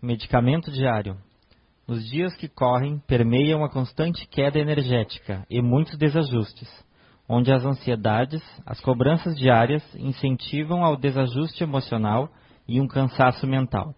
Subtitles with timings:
[0.00, 1.16] Medicamento diário.
[1.84, 6.68] Os dias que correm permeiam a constante queda energética e muitos desajustes,
[7.28, 12.30] onde as ansiedades, as cobranças diárias incentivam ao desajuste emocional
[12.68, 13.92] e um cansaço mental.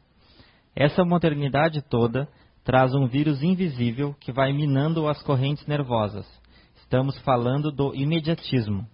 [0.75, 2.27] Essa modernidade toda
[2.65, 6.27] traz um vírus invisível que vai minando as correntes nervosas.
[6.77, 8.87] Estamos falando do imediatismo.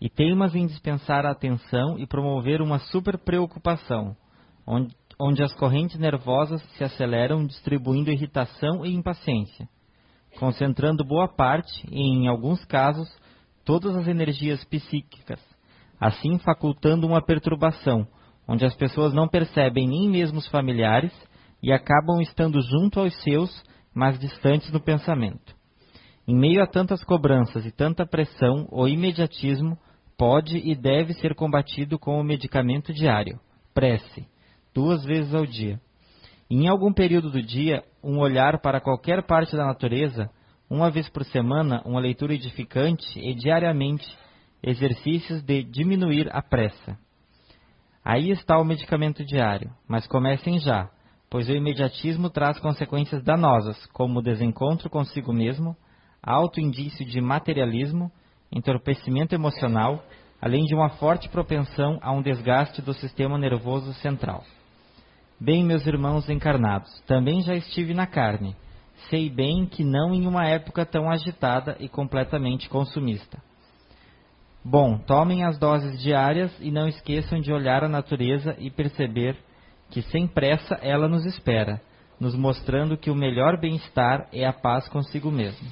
[0.00, 4.16] E teimas em dispensar a atenção e promover uma super preocupação,
[4.64, 4.94] onde,
[5.24, 9.68] onde as correntes nervosas se aceleram distribuindo irritação e impaciência,
[10.36, 13.08] concentrando boa parte e, em alguns casos,
[13.64, 15.40] todas as energias psíquicas,
[16.00, 18.04] assim facultando uma perturbação,
[18.48, 21.12] onde as pessoas não percebem nem mesmo os familiares
[21.62, 23.62] e acabam estando junto aos seus,
[23.94, 25.54] mas distantes no pensamento.
[26.26, 29.78] Em meio a tantas cobranças e tanta pressão, o imediatismo
[30.18, 33.38] pode e deve ser combatido com o medicamento diário,
[33.72, 34.26] prece,
[34.74, 35.80] duas vezes ao dia.
[36.50, 40.30] Em algum período do dia, um olhar para qualquer parte da natureza,
[40.68, 44.06] uma vez por semana, uma leitura edificante e diariamente
[44.62, 46.98] exercícios de diminuir a pressa.
[48.04, 50.90] Aí está o medicamento diário, mas comecem já,
[51.30, 55.76] pois o imediatismo traz consequências danosas, como o desencontro consigo mesmo,
[56.22, 58.10] alto indício de materialismo,
[58.50, 60.04] entorpecimento emocional,
[60.40, 64.44] além de uma forte propensão a um desgaste do sistema nervoso central.
[65.44, 68.54] Bem, meus irmãos encarnados, também já estive na carne.
[69.10, 73.42] Sei bem que não em uma época tão agitada e completamente consumista.
[74.64, 79.36] Bom, tomem as doses diárias e não esqueçam de olhar a natureza e perceber
[79.90, 81.80] que sem pressa ela nos espera,
[82.20, 85.68] nos mostrando que o melhor bem-estar é a paz consigo mesmo.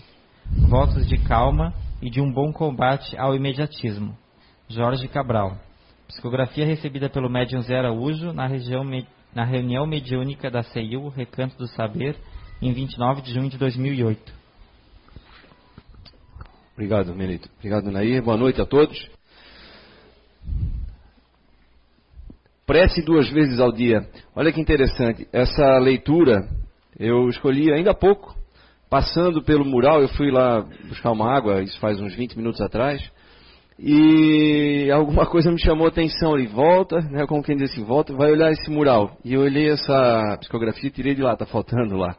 [0.69, 4.19] Votos de calma e de um bom combate ao imediatismo.
[4.69, 5.57] Jorge Cabral.
[6.09, 8.83] Psicografia recebida pelo médium Zé Araújo na, região,
[9.35, 12.17] na reunião mediúnica da CEIU, Recanto do Saber,
[12.61, 14.41] em 29 de junho de 2008.
[16.75, 17.49] Obrigado, Melito.
[17.59, 18.23] Obrigado, Nair.
[18.23, 18.99] Boa noite a todos.
[22.67, 24.09] Prece duas vezes ao dia.
[24.35, 25.29] Olha que interessante.
[25.33, 26.49] Essa leitura
[26.99, 28.35] eu escolhi ainda há pouco.
[28.89, 33.01] Passando pelo mural, eu fui lá buscar uma água, isso faz uns 20 minutos atrás.
[33.83, 36.37] E alguma coisa me chamou a atenção.
[36.37, 39.17] Ele volta, né, como quem diz assim, volta, vai olhar esse mural.
[39.25, 42.15] E eu olhei essa psicografia e tirei de lá, está faltando lá.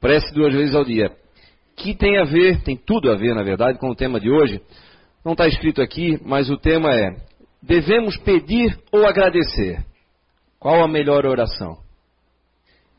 [0.00, 1.10] Prece duas vezes ao dia
[1.76, 4.60] que tem a ver, tem tudo a ver, na verdade, com o tema de hoje.
[5.24, 7.16] Não está escrito aqui, mas o tema é:
[7.62, 9.84] devemos pedir ou agradecer?
[10.58, 11.78] Qual a melhor oração?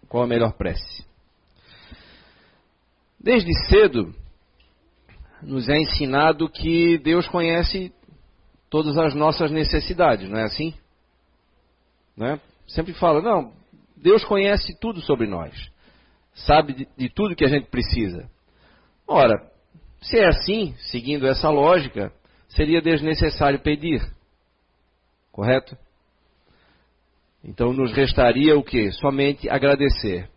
[0.08, 1.06] Qual a melhor prece?
[3.20, 4.14] Desde cedo,
[5.46, 7.94] nos é ensinado que Deus conhece
[8.70, 10.74] todas as nossas necessidades, não é assim?
[12.18, 12.40] Não é?
[12.68, 13.54] Sempre fala, não,
[13.96, 15.54] Deus conhece tudo sobre nós,
[16.34, 18.30] sabe de, de tudo que a gente precisa.
[19.08, 19.36] Ora,
[20.02, 22.12] se é assim, seguindo essa lógica,
[22.50, 24.02] seria desnecessário pedir.
[25.32, 25.78] Correto?
[27.44, 28.92] Então nos restaria o que?
[28.92, 30.30] Somente agradecer.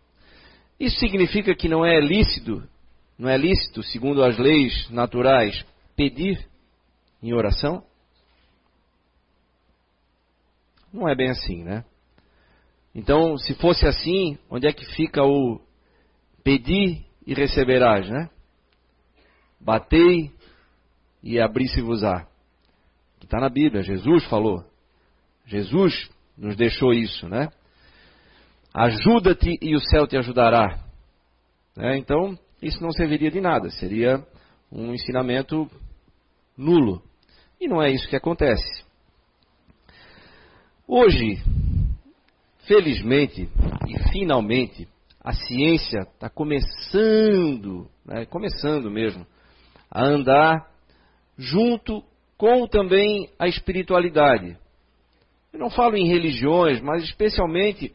[0.79, 2.63] Isso significa que não é lícito,
[3.19, 6.47] não é lícito, segundo as leis naturais, pedir
[7.21, 7.83] em oração?
[10.93, 11.83] Não é bem assim, né?
[12.95, 15.61] Então, se fosse assim, onde é que fica o
[16.43, 18.29] pedir e receberás, né?
[19.59, 20.31] Batei
[21.21, 22.25] e abri-se-vos-á.
[23.21, 24.63] Está na Bíblia, Jesus falou.
[25.45, 27.49] Jesus nos deixou isso, né?
[28.73, 30.79] Ajuda-te e o céu te ajudará.
[31.75, 31.97] Né?
[31.97, 34.25] Então, isso não serviria de nada, seria
[34.71, 35.69] um ensinamento
[36.57, 37.01] nulo.
[37.59, 38.83] E não é isso que acontece.
[40.87, 41.41] Hoje,
[42.65, 43.49] felizmente
[43.87, 44.87] e finalmente,
[45.21, 49.25] a ciência está começando, né, começando mesmo,
[49.91, 50.69] a andar
[51.37, 52.03] junto
[52.37, 54.57] com também a espiritualidade.
[55.51, 57.93] Eu não falo em religiões, mas especialmente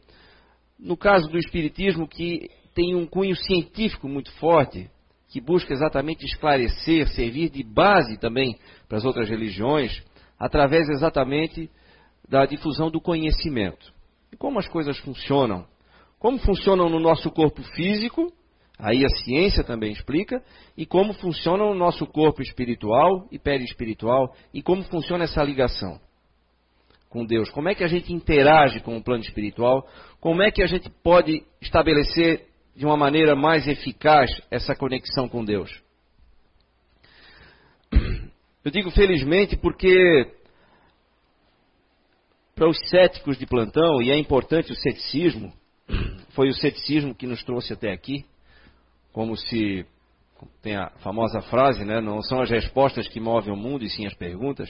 [0.77, 4.89] no caso do espiritismo que tem um cunho científico muito forte,
[5.29, 10.03] que busca exatamente esclarecer, servir de base também para as outras religiões,
[10.37, 11.69] através exatamente
[12.29, 13.91] da difusão do conhecimento.
[14.31, 15.65] E como as coisas funcionam?
[16.19, 18.31] Como funcionam no nosso corpo físico
[18.77, 20.43] Aí a ciência também explica
[20.75, 25.99] e como funciona o nosso corpo espiritual e perispiritual e como funciona essa ligação
[27.09, 27.49] com Deus.
[27.51, 29.87] Como é que a gente interage com o plano espiritual?
[30.19, 35.43] Como é que a gente pode estabelecer de uma maneira mais eficaz essa conexão com
[35.43, 35.71] Deus?
[38.63, 40.33] Eu digo felizmente porque
[42.55, 45.53] para os céticos de plantão, e é importante o ceticismo,
[46.29, 48.25] foi o ceticismo que nos trouxe até aqui,
[49.11, 49.85] como se
[50.61, 52.01] tem a famosa frase, né?
[52.01, 54.69] Não são as respostas que movem o mundo e sim as perguntas.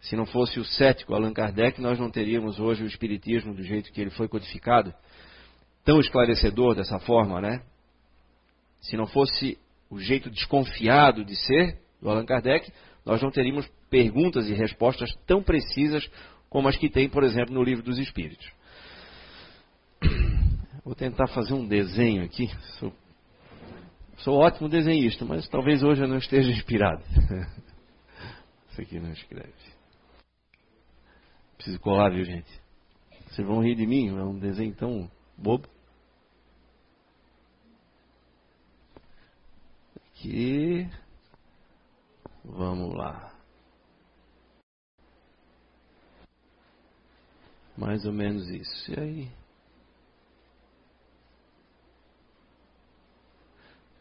[0.00, 3.92] Se não fosse o cético Allan Kardec, nós não teríamos hoje o espiritismo do jeito
[3.92, 4.92] que ele foi codificado,
[5.86, 7.62] tão esclarecedor dessa forma, né?
[8.80, 9.56] Se não fosse
[9.88, 12.70] o jeito desconfiado de ser do Allan Kardec,
[13.04, 16.06] nós não teríamos perguntas e respostas tão precisas
[16.50, 18.50] como as que tem, por exemplo, no Livro dos Espíritos.
[20.84, 22.48] Vou tentar fazer um desenho aqui.
[22.78, 22.92] Sou,
[24.18, 27.02] sou ótimo desenhista, mas talvez hoje eu não esteja inspirado.
[28.70, 29.54] Isso aqui não escreve.
[31.56, 32.50] Preciso colar, viu, gente?
[33.28, 35.75] Vocês vão rir de mim, é um desenho tão bobo.
[40.18, 40.88] Aqui.
[42.42, 43.34] Vamos lá.
[47.76, 48.92] Mais ou menos isso.
[48.92, 49.30] E aí?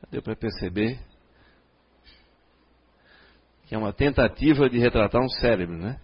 [0.10, 1.00] Deu para perceber
[3.66, 6.00] que é uma tentativa de retratar um cérebro, né?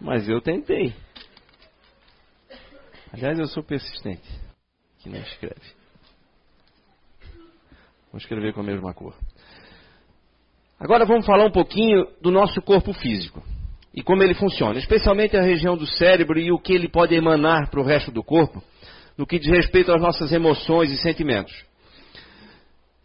[0.00, 0.94] Mas eu tentei.
[3.12, 4.40] Aliás, eu sou persistente.
[5.00, 5.79] Que não escreve.
[8.10, 9.14] Vou escrever com a mesma cor.
[10.78, 13.42] Agora vamos falar um pouquinho do nosso corpo físico
[13.92, 17.70] e como ele funciona, especialmente a região do cérebro e o que ele pode emanar
[17.70, 18.62] para o resto do corpo,
[19.16, 21.52] no que diz respeito às nossas emoções e sentimentos.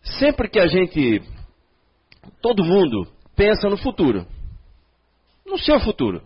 [0.01, 1.21] Sempre que a gente,
[2.41, 4.25] todo mundo, pensa no futuro,
[5.45, 6.21] no seu futuro,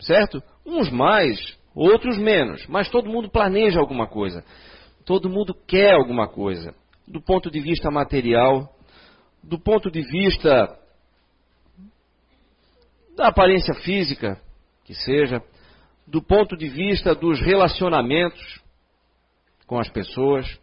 [0.00, 0.42] certo?
[0.64, 4.44] Uns mais, outros menos, mas todo mundo planeja alguma coisa,
[5.04, 6.74] todo mundo quer alguma coisa,
[7.10, 8.74] do ponto de vista material,
[9.42, 10.78] do ponto de vista
[13.16, 14.40] da aparência física,
[14.84, 15.42] que seja,
[16.06, 18.60] do ponto de vista dos relacionamentos
[19.66, 20.58] com as pessoas,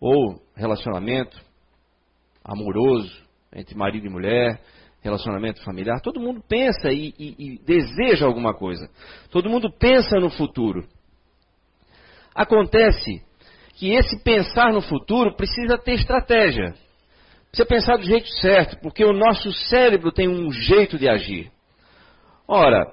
[0.00, 1.40] ou relacionamento
[2.44, 4.60] amoroso entre marido e mulher,
[5.00, 8.88] relacionamento familiar, todo mundo pensa e, e, e deseja alguma coisa.
[9.30, 10.86] Todo mundo pensa no futuro.
[12.34, 13.22] Acontece
[13.76, 16.74] que esse pensar no futuro precisa ter estratégia.
[17.50, 21.50] Precisa pensar do jeito certo, porque o nosso cérebro tem um jeito de agir.
[22.46, 22.92] Ora,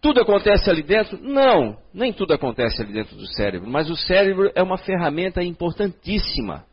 [0.00, 1.18] tudo acontece ali dentro?
[1.20, 6.64] Não, nem tudo acontece ali dentro do cérebro, mas o cérebro é uma ferramenta importantíssima.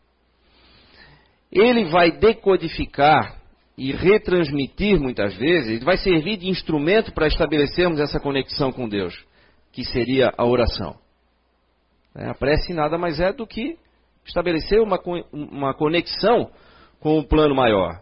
[1.52, 3.38] Ele vai decodificar
[3.78, 9.24] e retransmitir muitas vezes, ele vai servir de instrumento para estabelecermos essa conexão com Deus,
[9.72, 11.03] que seria a oração.
[12.16, 13.78] É, a prece nada mais é do que
[14.26, 15.00] estabelecer uma,
[15.32, 16.52] uma conexão
[17.00, 18.02] com o plano maior.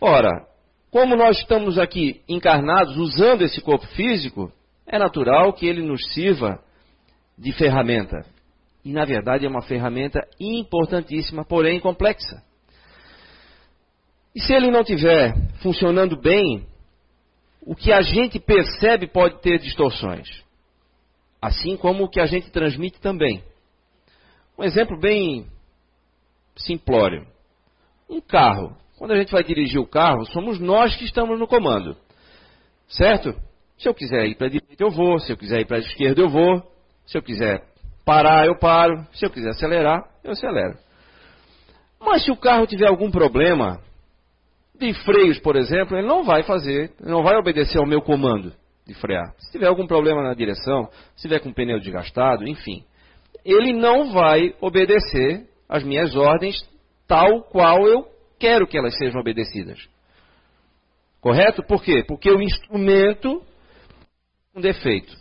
[0.00, 0.46] Ora,
[0.90, 4.52] como nós estamos aqui encarnados usando esse corpo físico,
[4.86, 6.58] é natural que ele nos sirva
[7.36, 8.24] de ferramenta.
[8.84, 12.42] E na verdade é uma ferramenta importantíssima, porém complexa.
[14.34, 16.66] E se ele não estiver funcionando bem,
[17.60, 20.28] o que a gente percebe pode ter distorções.
[21.40, 23.42] Assim como o que a gente transmite também.
[24.58, 25.46] Um exemplo bem
[26.56, 27.26] simplório.
[28.10, 28.76] Um carro.
[28.98, 31.96] Quando a gente vai dirigir o carro, somos nós que estamos no comando.
[32.88, 33.34] Certo?
[33.78, 35.20] Se eu quiser ir para a direita, eu vou.
[35.20, 36.60] Se eu quiser ir para a esquerda, eu vou.
[37.06, 37.62] Se eu quiser
[38.04, 39.06] parar, eu paro.
[39.12, 40.76] Se eu quiser acelerar, eu acelero.
[42.00, 43.80] Mas se o carro tiver algum problema
[44.74, 48.52] de freios, por exemplo, ele não vai fazer, não vai obedecer ao meu comando
[48.88, 49.34] de frear.
[49.36, 52.82] Se tiver algum problema na direção, se tiver com o pneu desgastado, enfim,
[53.44, 56.56] ele não vai obedecer às minhas ordens
[57.06, 59.78] tal qual eu quero que elas sejam obedecidas.
[61.20, 61.62] Correto?
[61.62, 62.02] Por quê?
[62.02, 63.42] Porque o instrumento
[64.54, 65.14] um defeito.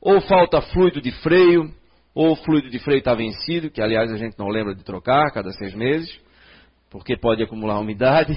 [0.00, 1.72] Ou falta fluido de freio,
[2.14, 5.30] ou o fluido de freio está vencido, que aliás a gente não lembra de trocar
[5.32, 6.10] cada seis meses,
[6.90, 8.36] porque pode acumular umidade.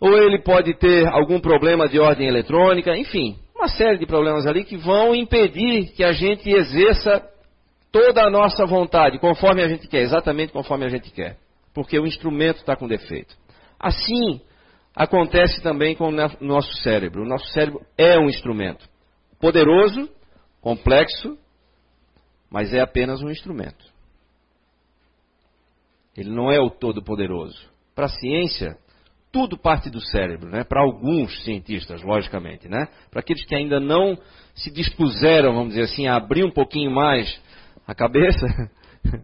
[0.00, 4.64] Ou ele pode ter algum problema de ordem eletrônica, enfim, uma série de problemas ali
[4.64, 7.26] que vão impedir que a gente exerça
[7.90, 11.36] toda a nossa vontade, conforme a gente quer, exatamente conforme a gente quer,
[11.74, 13.34] porque o instrumento está com defeito.
[13.78, 14.40] Assim
[14.94, 17.22] acontece também com o nosso cérebro.
[17.22, 18.88] O nosso cérebro é um instrumento
[19.40, 20.08] poderoso,
[20.60, 21.38] complexo,
[22.50, 23.84] mas é apenas um instrumento.
[26.16, 27.68] Ele não é o todo-poderoso.
[27.94, 28.76] Para a ciência,
[29.30, 30.64] tudo parte do cérebro, né?
[30.64, 32.88] Para alguns cientistas, logicamente, né?
[33.10, 34.18] Para aqueles que ainda não
[34.54, 37.40] se dispuseram, vamos dizer assim, a abrir um pouquinho mais
[37.86, 38.46] a cabeça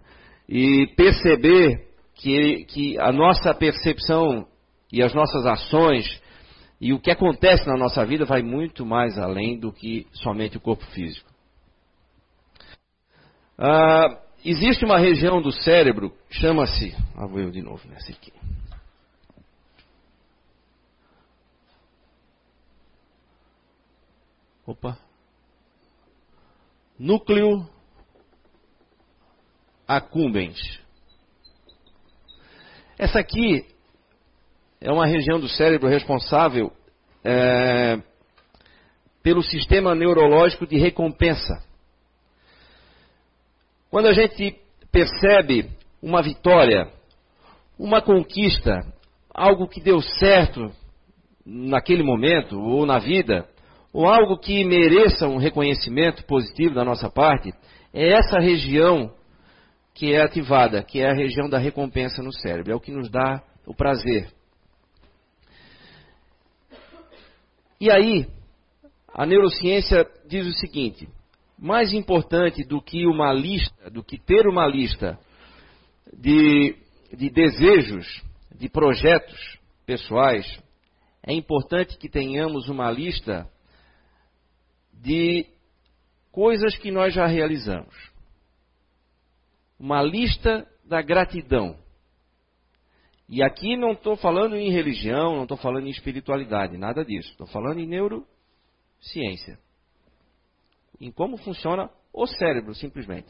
[0.48, 4.46] e perceber que, que a nossa percepção
[4.92, 6.22] e as nossas ações
[6.80, 10.60] e o que acontece na nossa vida vai muito mais além do que somente o
[10.60, 11.30] corpo físico.
[13.56, 16.94] Ah, existe uma região do cérebro, chama-se.
[17.16, 18.32] Ah, vou eu de novo nessa aqui.
[24.66, 24.98] Opa.
[26.98, 27.68] Núcleo
[29.86, 30.80] accumbens.
[32.98, 33.66] Essa aqui
[34.80, 36.72] é uma região do cérebro responsável
[37.22, 38.00] é,
[39.22, 41.62] pelo sistema neurológico de recompensa.
[43.90, 44.58] Quando a gente
[44.90, 45.70] percebe
[46.02, 46.90] uma vitória,
[47.78, 48.80] uma conquista,
[49.28, 50.72] algo que deu certo
[51.44, 53.46] naquele momento ou na vida,
[53.94, 57.54] ou algo que mereça um reconhecimento positivo da nossa parte,
[57.92, 59.14] é essa região
[59.94, 63.08] que é ativada, que é a região da recompensa no cérebro, é o que nos
[63.08, 64.28] dá o prazer.
[67.80, 68.26] E aí,
[69.14, 71.08] a neurociência diz o seguinte:
[71.56, 75.16] mais importante do que uma lista, do que ter uma lista
[76.12, 76.74] de,
[77.16, 78.24] de desejos,
[78.58, 80.44] de projetos pessoais,
[81.24, 83.48] é importante que tenhamos uma lista
[85.04, 85.46] de
[86.32, 87.94] coisas que nós já realizamos.
[89.78, 91.78] Uma lista da gratidão.
[93.28, 97.30] E aqui não estou falando em religião, não estou falando em espiritualidade, nada disso.
[97.30, 99.58] Estou falando em neurociência.
[100.98, 103.28] Em como funciona o cérebro, simplesmente.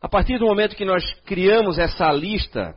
[0.00, 2.76] A partir do momento que nós criamos essa lista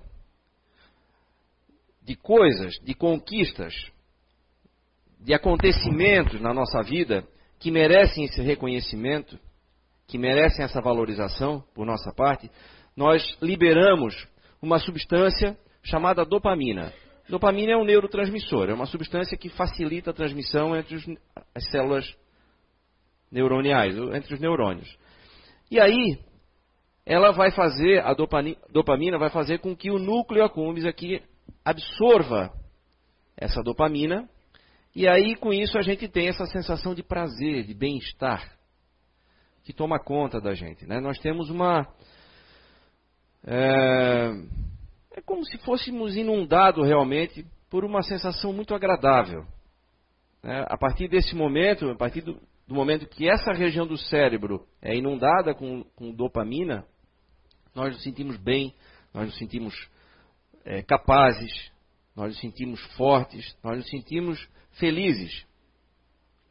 [2.05, 3.73] de coisas, de conquistas,
[5.19, 7.25] de acontecimentos na nossa vida
[7.59, 9.39] que merecem esse reconhecimento,
[10.07, 12.51] que merecem essa valorização por nossa parte,
[12.95, 14.27] nós liberamos
[14.61, 16.93] uma substância chamada dopamina.
[17.29, 21.05] Dopamina é um neurotransmissor, é uma substância que facilita a transmissão entre os,
[21.55, 22.05] as células
[23.31, 24.97] neuroniais, entre os neurônios.
[25.71, 26.19] E aí,
[27.05, 31.21] ela vai fazer, a dopamina, dopamina vai fazer com que o núcleo accumbens aqui
[31.63, 32.51] absorva
[33.37, 34.29] essa dopamina,
[34.95, 38.57] e aí com isso a gente tem essa sensação de prazer, de bem-estar,
[39.63, 40.85] que toma conta da gente.
[40.85, 40.99] Né?
[40.99, 41.87] Nós temos uma.
[43.45, 44.31] É,
[45.15, 49.45] é como se fôssemos inundados realmente por uma sensação muito agradável.
[50.43, 50.65] Né?
[50.67, 54.95] A partir desse momento, a partir do, do, momento que essa região do cérebro é
[54.95, 56.85] inundada com, com dopamina,
[57.73, 58.75] nós nos sentimos bem,
[59.13, 59.73] nós nos sentimos
[60.65, 61.71] é, capazes,
[62.15, 65.45] nós nos sentimos fortes, nós nos sentimos felizes.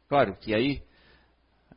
[0.07, 0.81] Claro que aí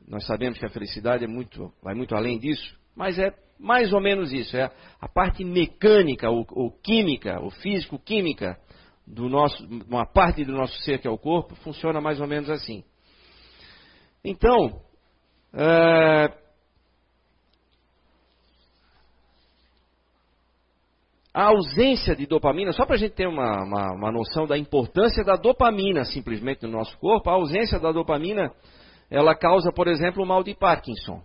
[0.06, 4.00] nós sabemos que a felicidade é muito, vai muito além disso, mas é mais ou
[4.00, 4.56] menos isso.
[4.56, 8.58] É a parte mecânica ou, ou química, ou físico-química
[9.06, 12.50] do nosso, uma parte do nosso ser que é o corpo, funciona mais ou menos
[12.50, 12.84] assim.
[14.24, 14.80] Então,
[15.52, 16.45] é,
[21.36, 25.22] a ausência de dopamina, só para a gente ter uma, uma, uma, noção da importância
[25.22, 28.50] da dopamina simplesmente no nosso corpo, a ausência da dopamina,
[29.10, 31.22] ela causa, por exemplo, o mal de Parkinson.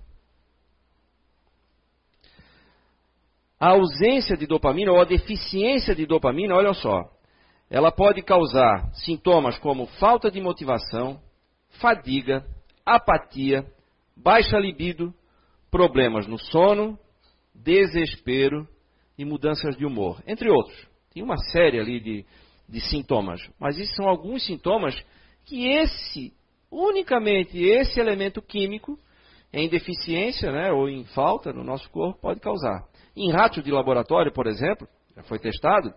[3.57, 7.03] A ausência de dopamina ou a deficiência de dopamina, olha só,
[7.69, 11.21] ela pode causar sintomas como falta de motivação,
[11.79, 12.45] fadiga,
[12.85, 13.65] apatia,
[14.17, 15.13] baixa libido,
[15.71, 16.99] problemas no sono,
[17.55, 18.67] desespero,
[19.21, 20.87] e mudanças de humor, entre outros.
[21.13, 22.25] Tem uma série ali de,
[22.67, 24.95] de sintomas, mas esses são alguns sintomas
[25.45, 26.33] que esse,
[26.71, 28.97] unicamente esse elemento químico,
[29.53, 32.87] em deficiência né, ou em falta no nosso corpo, pode causar.
[33.15, 35.93] Em ratos de laboratório, por exemplo, já foi testado,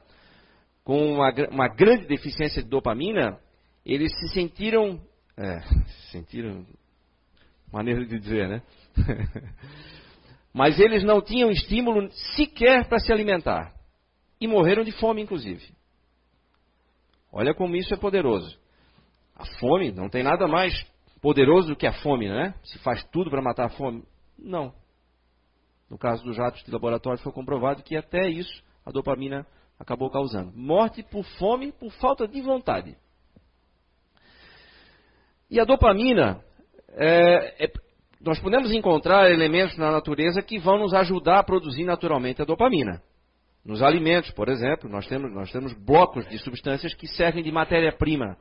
[0.83, 3.39] com uma, uma grande deficiência de dopamina,
[3.87, 5.01] eles se sentiram.
[5.37, 6.67] É, se sentiram.
[7.73, 8.63] Maneira de dizer, né?
[10.55, 13.75] Mas eles não tinham estímulo sequer para se alimentar.
[14.41, 15.75] E morreram de fome, inclusive.
[17.33, 18.57] Olha como isso é poderoso.
[19.35, 20.73] A fome não tem nada mais
[21.21, 22.55] poderoso do que a fome, né?
[22.63, 24.05] Se faz tudo para matar a fome.
[24.39, 24.73] Não.
[25.91, 29.45] No caso dos ratos de laboratório foi comprovado que até isso a dopamina
[29.77, 30.53] acabou causando.
[30.55, 32.97] Morte por fome, por falta de vontade.
[35.51, 36.41] E a dopamina
[36.91, 37.73] é, é,
[38.25, 43.03] nós podemos encontrar elementos na natureza que vão nos ajudar a produzir naturalmente a dopamina.
[43.63, 48.39] Nos alimentos, por exemplo, nós temos, nós temos blocos de substâncias que servem de matéria-prima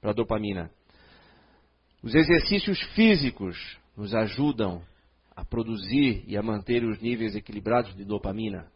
[0.00, 0.70] para a dopamina.
[2.02, 4.82] Os exercícios físicos nos ajudam
[5.34, 8.66] a produzir e a manter os níveis equilibrados de dopamina.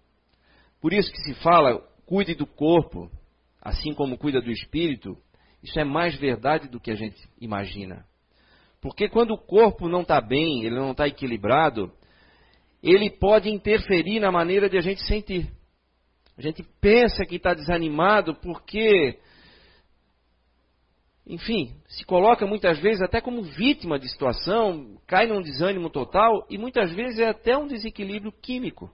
[0.79, 3.11] Por isso que se fala, cuide do corpo,
[3.63, 5.17] assim como cuida do espírito.
[5.63, 8.05] Isso é mais verdade do que a gente imagina.
[8.81, 11.93] Porque quando o corpo não está bem, ele não está equilibrado,
[12.83, 15.51] ele pode interferir na maneira de a gente sentir.
[16.37, 19.19] A gente pensa que está desanimado porque,
[21.27, 26.57] enfim, se coloca muitas vezes até como vítima de situação, cai num desânimo total e
[26.57, 28.91] muitas vezes é até um desequilíbrio químico.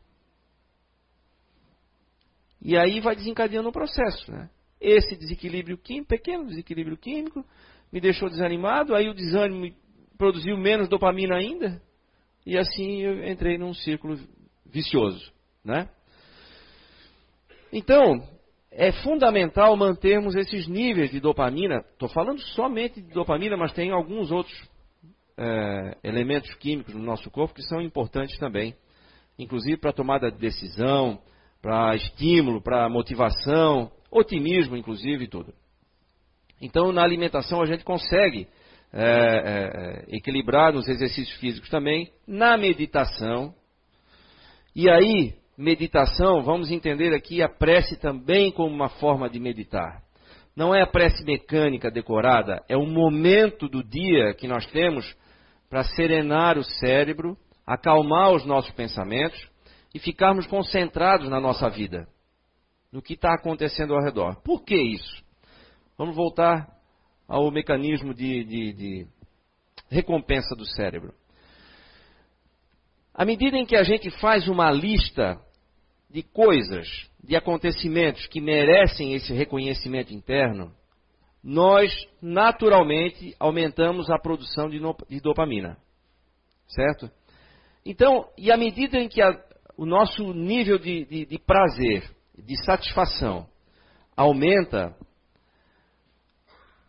[2.60, 4.32] E aí vai desencadeando o processo.
[4.32, 4.50] Né?
[4.80, 7.46] Esse desequilíbrio químico, pequeno desequilíbrio químico,
[7.92, 9.72] me deixou desanimado, aí o desânimo
[10.18, 11.80] produziu menos dopamina ainda,
[12.44, 14.18] e assim eu entrei num círculo
[14.64, 15.32] vicioso.
[15.64, 15.88] Né?
[17.72, 18.22] Então,
[18.70, 21.84] é fundamental mantermos esses níveis de dopamina.
[21.92, 24.56] Estou falando somente de dopamina, mas tem alguns outros
[25.36, 28.74] é, elementos químicos no nosso corpo que são importantes também,
[29.38, 31.20] inclusive para tomada de decisão,
[31.60, 35.52] para estímulo, para motivação, otimismo, inclusive, e tudo.
[36.60, 38.48] Então, na alimentação, a gente consegue
[38.92, 43.54] é, é, equilibrar nos exercícios físicos também, na meditação.
[44.74, 50.02] E aí, meditação, vamos entender aqui a prece também como uma forma de meditar.
[50.56, 55.14] Não é a prece mecânica decorada, é um momento do dia que nós temos
[55.68, 57.36] para serenar o cérebro,
[57.66, 59.38] acalmar os nossos pensamentos
[59.94, 62.08] e ficarmos concentrados na nossa vida,
[62.90, 64.40] no que está acontecendo ao redor.
[64.42, 65.25] Por que isso?
[65.98, 66.68] Vamos voltar
[67.26, 69.06] ao mecanismo de, de, de
[69.88, 71.14] recompensa do cérebro.
[73.14, 75.40] À medida em que a gente faz uma lista
[76.10, 76.86] de coisas,
[77.22, 80.70] de acontecimentos que merecem esse reconhecimento interno,
[81.42, 84.78] nós naturalmente aumentamos a produção de,
[85.20, 85.78] dopamina.
[86.68, 87.10] Certo?
[87.84, 89.30] Então, e à medida em que a,
[89.76, 93.48] o nosso nível de, de, de prazer, de satisfação
[94.14, 94.94] aumenta,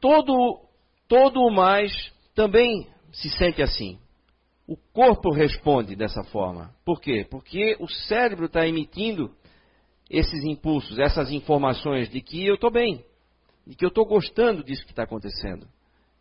[0.08, 0.62] todo,
[1.08, 1.92] todo o mais
[2.34, 4.00] também se sente assim.
[4.66, 6.74] O corpo responde dessa forma.
[6.86, 7.28] Por quê?
[7.30, 9.34] Porque o cérebro está emitindo
[10.10, 13.04] esses impulsos, essas informações de que eu estou bem,
[13.66, 15.68] de que eu estou gostando disso que está acontecendo.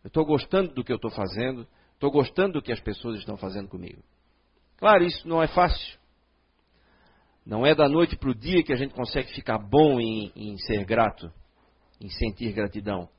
[0.03, 3.37] Eu estou gostando do que eu estou fazendo, estou gostando do que as pessoas estão
[3.37, 4.01] fazendo comigo.
[4.77, 5.97] Claro, isso não é fácil.
[7.45, 10.57] Não é da noite para o dia que a gente consegue ficar bom em, em
[10.57, 11.31] ser grato,
[12.01, 13.09] em sentir gratidão.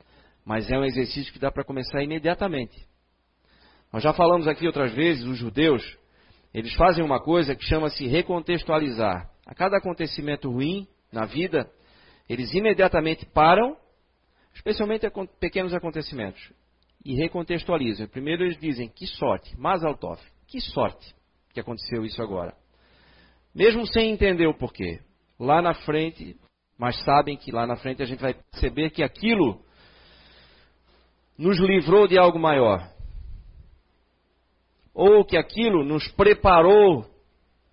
[0.48, 2.74] Mas é um exercício que dá para começar imediatamente.
[3.92, 5.82] Nós já falamos aqui outras vezes, os judeus,
[6.54, 9.30] eles fazem uma coisa que chama-se recontextualizar.
[9.46, 11.70] A cada acontecimento ruim na vida,
[12.26, 13.76] eles imediatamente param,
[14.54, 15.06] especialmente
[15.38, 16.40] pequenos acontecimentos,
[17.04, 18.08] e recontextualizam.
[18.08, 19.98] Primeiro eles dizem, que sorte, Mazal
[20.46, 21.14] que sorte
[21.52, 22.54] que aconteceu isso agora
[23.58, 25.00] mesmo sem entender o porquê.
[25.38, 26.36] Lá na frente,
[26.78, 29.60] mas sabem que lá na frente a gente vai perceber que aquilo
[31.38, 32.90] nos livrou de algo maior.
[34.92, 37.06] Ou que aquilo nos preparou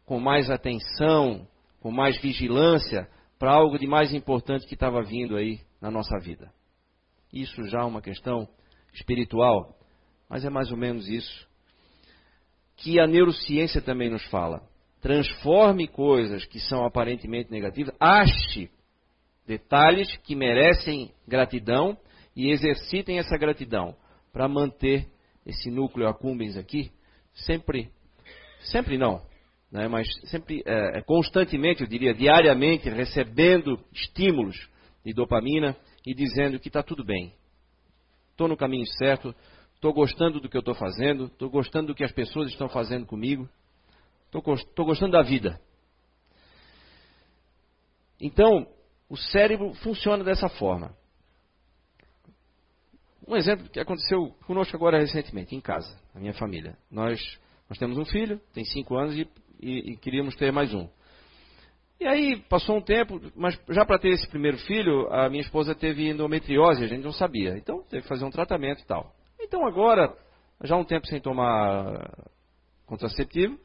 [0.05, 1.47] com mais atenção,
[1.79, 6.51] com mais vigilância para algo de mais importante que estava vindo aí na nossa vida.
[7.33, 8.47] Isso já é uma questão
[8.93, 9.75] espiritual,
[10.29, 11.47] mas é mais ou menos isso
[12.77, 14.61] que a neurociência também nos fala
[15.05, 18.71] transforme coisas que são aparentemente negativas, ache
[19.45, 21.95] detalhes que merecem gratidão
[22.35, 23.95] e exercitem essa gratidão
[24.31, 25.07] para manter
[25.45, 26.91] esse núcleo accumbens aqui
[27.33, 27.89] sempre,
[28.61, 29.21] sempre não,
[29.71, 34.69] né, mas sempre é, é, constantemente, eu diria, diariamente, recebendo estímulos
[35.03, 37.33] de dopamina e dizendo que está tudo bem,
[38.31, 39.33] estou no caminho certo,
[39.75, 43.05] estou gostando do que eu estou fazendo, estou gostando do que as pessoas estão fazendo
[43.05, 43.47] comigo.
[44.25, 45.59] Estou gostando da vida.
[48.19, 48.67] Então,
[49.09, 50.95] o cérebro funciona dessa forma.
[53.27, 56.77] Um exemplo que aconteceu conosco agora recentemente, em casa, na minha família.
[56.91, 57.19] Nós,
[57.67, 59.27] nós temos um filho, tem cinco anos, e,
[59.59, 60.87] e, e queríamos ter mais um.
[61.99, 65.73] E aí passou um tempo, mas já para ter esse primeiro filho, a minha esposa
[65.73, 67.57] teve endometriose, a gente não sabia.
[67.57, 69.11] Então teve que fazer um tratamento e tal.
[69.39, 70.15] Então agora,
[70.63, 72.27] já um tempo sem tomar
[72.85, 73.57] contraceptivo,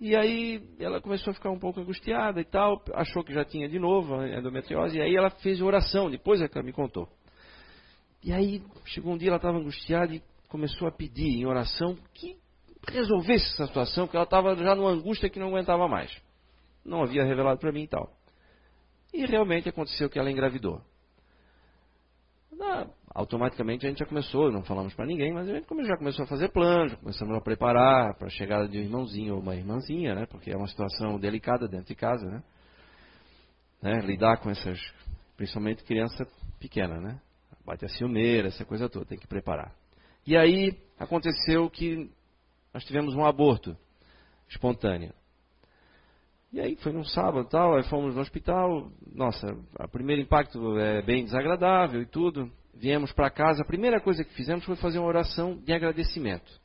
[0.00, 3.68] e aí ela começou a ficar um pouco angustiada e tal, achou que já tinha
[3.68, 7.08] de novo a endometriose, e aí ela fez oração, depois é que ela me contou.
[8.26, 12.36] E aí chegou um dia, ela estava angustiada e começou a pedir em oração que
[12.88, 16.14] resolvesse essa situação, porque ela estava já numa angústia que não aguentava mais.
[16.84, 18.12] Não havia revelado para mim e tal.
[19.14, 20.82] E realmente aconteceu que ela engravidou
[23.16, 26.28] automaticamente a gente já começou, não falamos para ninguém, mas a gente já começou a
[26.28, 30.26] fazer planos, começamos a preparar para a chegada de um irmãozinho ou uma irmãzinha, né?
[30.26, 32.42] Porque é uma situação delicada dentro de casa, né?
[33.80, 34.00] né?
[34.00, 34.78] Lidar com essas,
[35.34, 36.28] principalmente criança
[36.60, 37.18] pequena, né?
[37.66, 39.74] Bate a ciumeira, essa coisa toda, tem que preparar.
[40.24, 42.08] E aí aconteceu que
[42.72, 43.76] nós tivemos um aborto
[44.48, 45.12] espontâneo.
[46.52, 48.88] E aí foi num sábado tal, aí fomos no hospital.
[49.12, 52.50] Nossa, o primeiro impacto é bem desagradável e tudo.
[52.72, 56.60] Viemos para casa, a primeira coisa que fizemos foi fazer uma oração de agradecimento.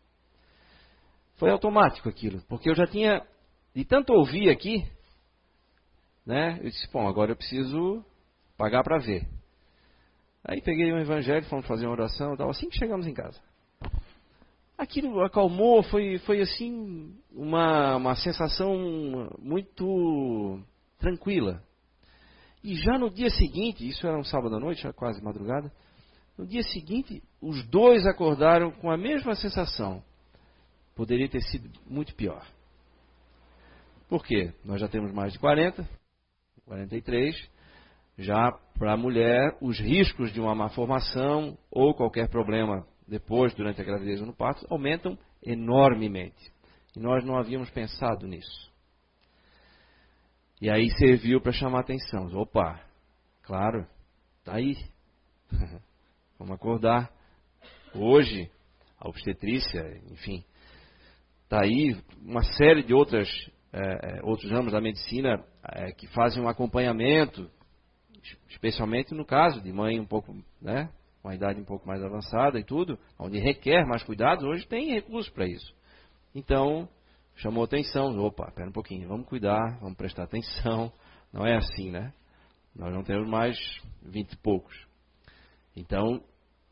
[1.37, 3.25] Foi automático aquilo, porque eu já tinha,
[3.73, 4.85] de tanto ouvir aqui,
[6.23, 6.59] né?
[6.59, 8.05] Eu disse, bom, agora eu preciso
[8.55, 9.27] pagar para ver.
[10.43, 13.39] Aí peguei um evangelho, fomos fazer uma oração, tal, assim que chegamos em casa.
[14.77, 20.59] Aquilo acalmou, foi, foi assim, uma, uma sensação muito
[20.97, 21.63] tranquila.
[22.63, 25.71] E já no dia seguinte, isso era um sábado à noite, já quase madrugada,
[26.37, 30.03] no dia seguinte, os dois acordaram com a mesma sensação.
[30.95, 32.45] Poderia ter sido muito pior.
[34.09, 34.51] Por quê?
[34.65, 35.87] Nós já temos mais de 40,
[36.65, 37.49] 43.
[38.21, 43.81] Já para a mulher, os riscos de uma má formação ou qualquer problema depois, durante
[43.81, 46.51] a gravidez ou no parto, aumentam enormemente.
[46.95, 48.71] E nós não havíamos pensado nisso.
[50.61, 52.27] E aí serviu para chamar a atenção.
[52.35, 52.79] Opa,
[53.41, 53.87] claro,
[54.43, 54.75] tá aí.
[56.37, 57.11] Vamos acordar.
[57.95, 58.51] Hoje,
[58.99, 60.45] a obstetrícia, enfim,
[61.43, 63.27] está aí uma série de outras,
[63.73, 67.49] é, outros ramos da medicina é, que fazem um acompanhamento,
[68.49, 70.89] especialmente no caso de mãe um pouco, né,
[71.23, 75.31] uma idade um pouco mais avançada e tudo, onde requer mais cuidados, hoje tem recursos
[75.31, 75.73] para isso.
[76.33, 76.87] Então,
[77.35, 80.91] chamou atenção, opa, espera um pouquinho, vamos cuidar, vamos prestar atenção.
[81.31, 82.13] Não é assim, né?
[82.75, 83.57] Nós não temos mais
[84.01, 84.75] vinte e poucos.
[85.75, 86.21] Então,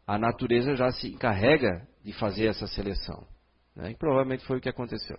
[0.05, 3.25] a natureza já se encarrega de fazer essa seleção.
[3.75, 3.91] Né?
[3.91, 5.17] E provavelmente foi o que aconteceu.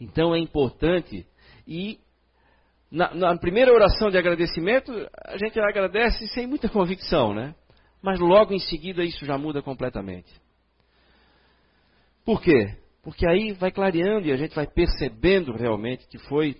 [0.00, 1.26] Então é importante
[1.66, 2.00] e
[2.90, 4.92] na, na, primeira oração de agradecimento
[5.24, 7.54] a gente agradece sem muita convicção, né?
[8.02, 10.32] Mas logo em seguida isso já muda completamente.
[12.24, 12.76] Por quê?
[13.02, 16.56] Porque aí vai clareando e a gente vai percebendo realmente que foi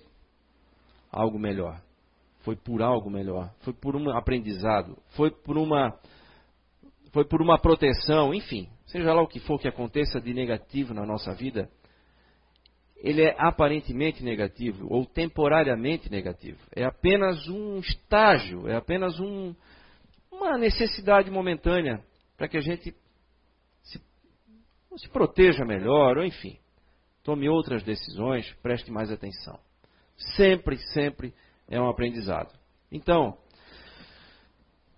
[1.10, 1.80] algo melhor.
[2.40, 3.52] Foi por algo melhor.
[3.60, 4.96] Foi por um aprendizado.
[5.10, 5.98] Foi por uma,
[7.12, 8.32] foi por uma proteção.
[8.32, 11.70] Enfim, seja lá o que for que aconteça de negativo na nossa vida,
[13.02, 16.58] ele é aparentemente negativo ou temporariamente negativo.
[16.74, 19.54] É apenas um estágio, é apenas um,
[20.30, 22.02] uma necessidade momentânea
[22.36, 22.94] para que a gente
[23.82, 24.00] se,
[24.96, 26.58] se proteja melhor, ou enfim,
[27.24, 29.58] tome outras decisões, preste mais atenção.
[30.36, 31.34] Sempre, sempre
[31.68, 32.52] é um aprendizado.
[32.92, 33.38] Então,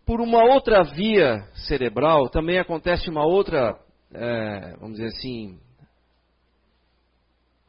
[0.04, 3.78] por uma outra via cerebral, também acontece uma outra,
[4.12, 5.60] é, vamos dizer assim,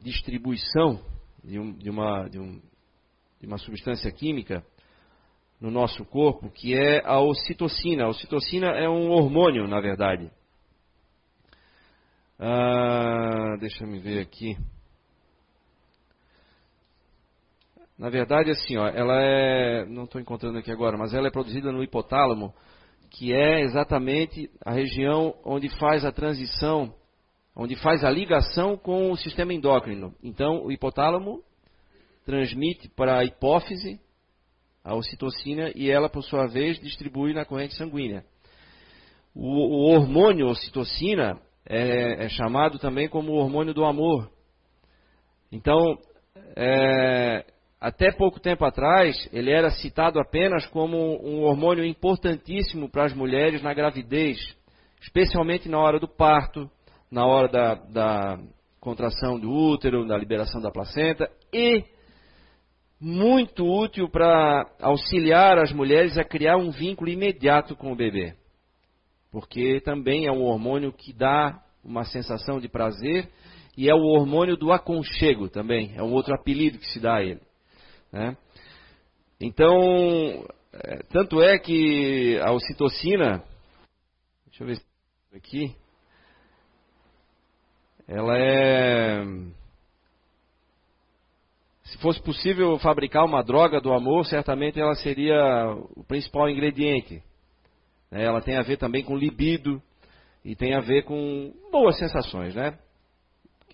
[0.04, 1.00] distribuição
[1.44, 2.62] de, um, de, uma, de, um,
[3.40, 4.64] de uma substância química
[5.60, 8.04] no nosso corpo, que é a ocitocina.
[8.04, 10.30] A ocitocina é um hormônio, na verdade.
[12.38, 14.58] Ah, deixa eu ver aqui.
[17.98, 19.86] Na verdade, assim, ó, ela é.
[19.86, 22.54] Não estou encontrando aqui agora, mas ela é produzida no hipotálamo,
[23.10, 26.94] que é exatamente a região onde faz a transição,
[27.56, 30.14] onde faz a ligação com o sistema endócrino.
[30.24, 31.42] Então, o hipotálamo
[32.26, 34.00] transmite para a hipófise
[34.84, 38.26] a ocitocina e ela, por sua vez, distribui na corrente sanguínea.
[39.34, 44.30] O, o hormônio ocitocina é, é, chamado também como hormônio do amor.
[45.52, 45.98] Então,
[46.56, 47.46] é,
[47.80, 53.62] até pouco tempo atrás, ele era citado apenas como um hormônio importantíssimo para as mulheres
[53.62, 54.38] na gravidez,
[55.02, 56.70] especialmente na hora do parto,
[57.14, 58.40] na hora da, da
[58.80, 61.84] contração do útero, da liberação da placenta e
[63.00, 68.34] muito útil para auxiliar as mulheres a criar um vínculo imediato com o bebê.
[69.32, 73.30] Porque também é um hormônio que dá uma sensação de prazer
[73.78, 77.24] e é o hormônio do aconchego também, é um outro apelido que se dá a
[77.24, 77.42] ele.
[78.12, 78.36] Né?
[79.40, 83.44] Então, é, tanto é que a ocitocina,
[84.48, 84.82] deixa eu ver
[85.36, 85.76] aqui,
[88.08, 89.24] ela é
[91.84, 95.38] se fosse possível fabricar uma droga do amor, certamente ela seria
[95.96, 97.22] o principal ingrediente.
[98.10, 98.24] Né?
[98.24, 99.82] Ela tem a ver também com libido
[100.44, 102.78] e tem a ver com boas sensações, né?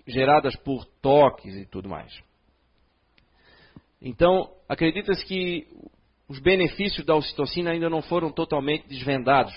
[0.06, 2.12] Geradas por toques e tudo mais.
[4.02, 5.68] Então, acredita-se que
[6.28, 9.54] os benefícios da ocitocina ainda não foram totalmente desvendados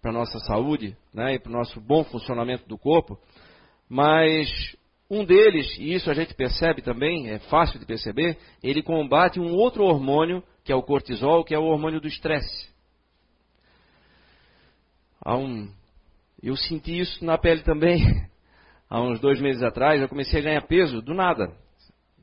[0.00, 3.18] para a nossa saúde né, e para o nosso bom funcionamento do corpo,
[3.88, 4.48] mas
[5.10, 9.52] um deles, e isso a gente percebe também, é fácil de perceber, ele combate um
[9.52, 12.72] outro hormônio, que é o cortisol, que é o hormônio do estresse.
[15.26, 15.70] Um,
[16.42, 18.28] Eu senti isso na pele também.
[18.88, 21.52] Há uns dois meses atrás, eu comecei a ganhar peso do nada.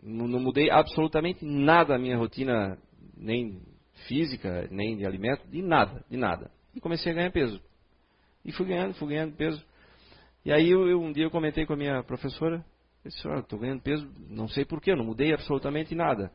[0.01, 2.77] Não, não mudei absolutamente nada a minha rotina,
[3.17, 3.61] nem
[4.07, 6.51] física, nem de alimento, de nada, de nada.
[6.75, 7.61] E comecei a ganhar peso.
[8.45, 9.63] E fui ganhando, fui ganhando peso.
[10.43, 12.65] E aí eu, um dia eu comentei com a minha professora,
[13.03, 16.31] eu disse, olha, estou ganhando peso, não sei porquê, não mudei absolutamente nada.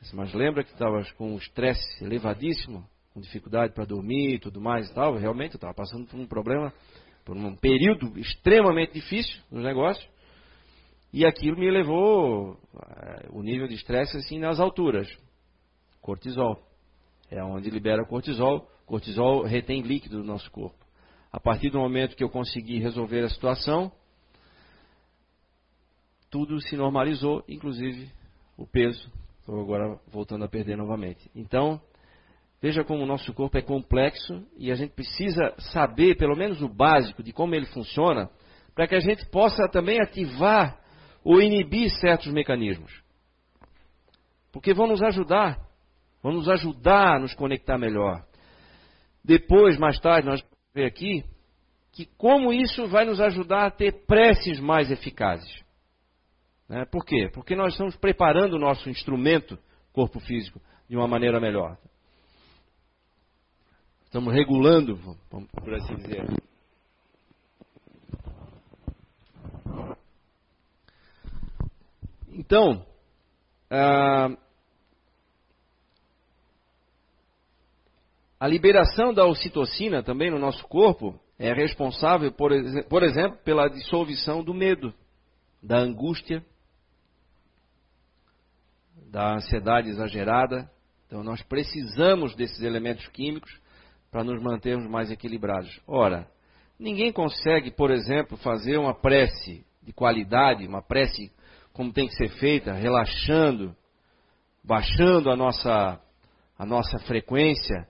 [0.00, 4.60] Disse, mas lembra que estava com um estresse elevadíssimo, com dificuldade para dormir e tudo
[4.60, 5.16] mais e tal.
[5.16, 6.72] Realmente eu estava passando por um problema,
[7.24, 10.08] por um período extremamente difícil nos negócios.
[11.12, 12.56] E aquilo me levou uh,
[13.30, 15.08] o nível de estresse assim nas alturas.
[16.00, 16.62] Cortisol.
[17.30, 18.70] É onde libera cortisol.
[18.86, 20.87] Cortisol retém líquido do nosso corpo.
[21.30, 23.92] A partir do momento que eu consegui resolver a situação,
[26.30, 28.10] tudo se normalizou, inclusive
[28.56, 29.10] o peso.
[29.40, 31.30] Estou agora voltando a perder novamente.
[31.34, 31.80] Então,
[32.60, 36.68] veja como o nosso corpo é complexo e a gente precisa saber, pelo menos o
[36.68, 38.30] básico, de como ele funciona,
[38.74, 40.78] para que a gente possa também ativar
[41.24, 43.02] ou inibir certos mecanismos.
[44.52, 45.58] Porque vão nos ajudar,
[46.22, 48.24] vão nos ajudar a nos conectar melhor.
[49.24, 50.42] Depois, mais tarde, nós
[50.78, 51.24] ver aqui
[51.92, 55.52] que como isso vai nos ajudar a ter preces mais eficazes.
[56.68, 56.84] Né?
[56.84, 57.28] Por quê?
[57.32, 59.58] Porque nós estamos preparando o nosso instrumento,
[59.92, 61.76] corpo físico, de uma maneira melhor.
[64.04, 64.96] Estamos regulando,
[65.28, 66.24] por assim dizer.
[72.28, 72.86] Então,
[73.68, 74.30] a,
[78.40, 82.52] a liberação da ocitocina também no nosso corpo é responsável, por,
[82.88, 84.94] por exemplo, pela dissolução do medo,
[85.62, 86.44] da angústia,
[89.10, 90.70] da ansiedade exagerada.
[91.06, 93.50] Então, nós precisamos desses elementos químicos
[94.10, 95.80] para nos mantermos mais equilibrados.
[95.86, 96.28] Ora,
[96.78, 101.32] ninguém consegue, por exemplo, fazer uma prece de qualidade, uma prece
[101.72, 103.74] como tem que ser feita, relaxando,
[104.64, 106.00] baixando a nossa,
[106.58, 107.86] a nossa frequência,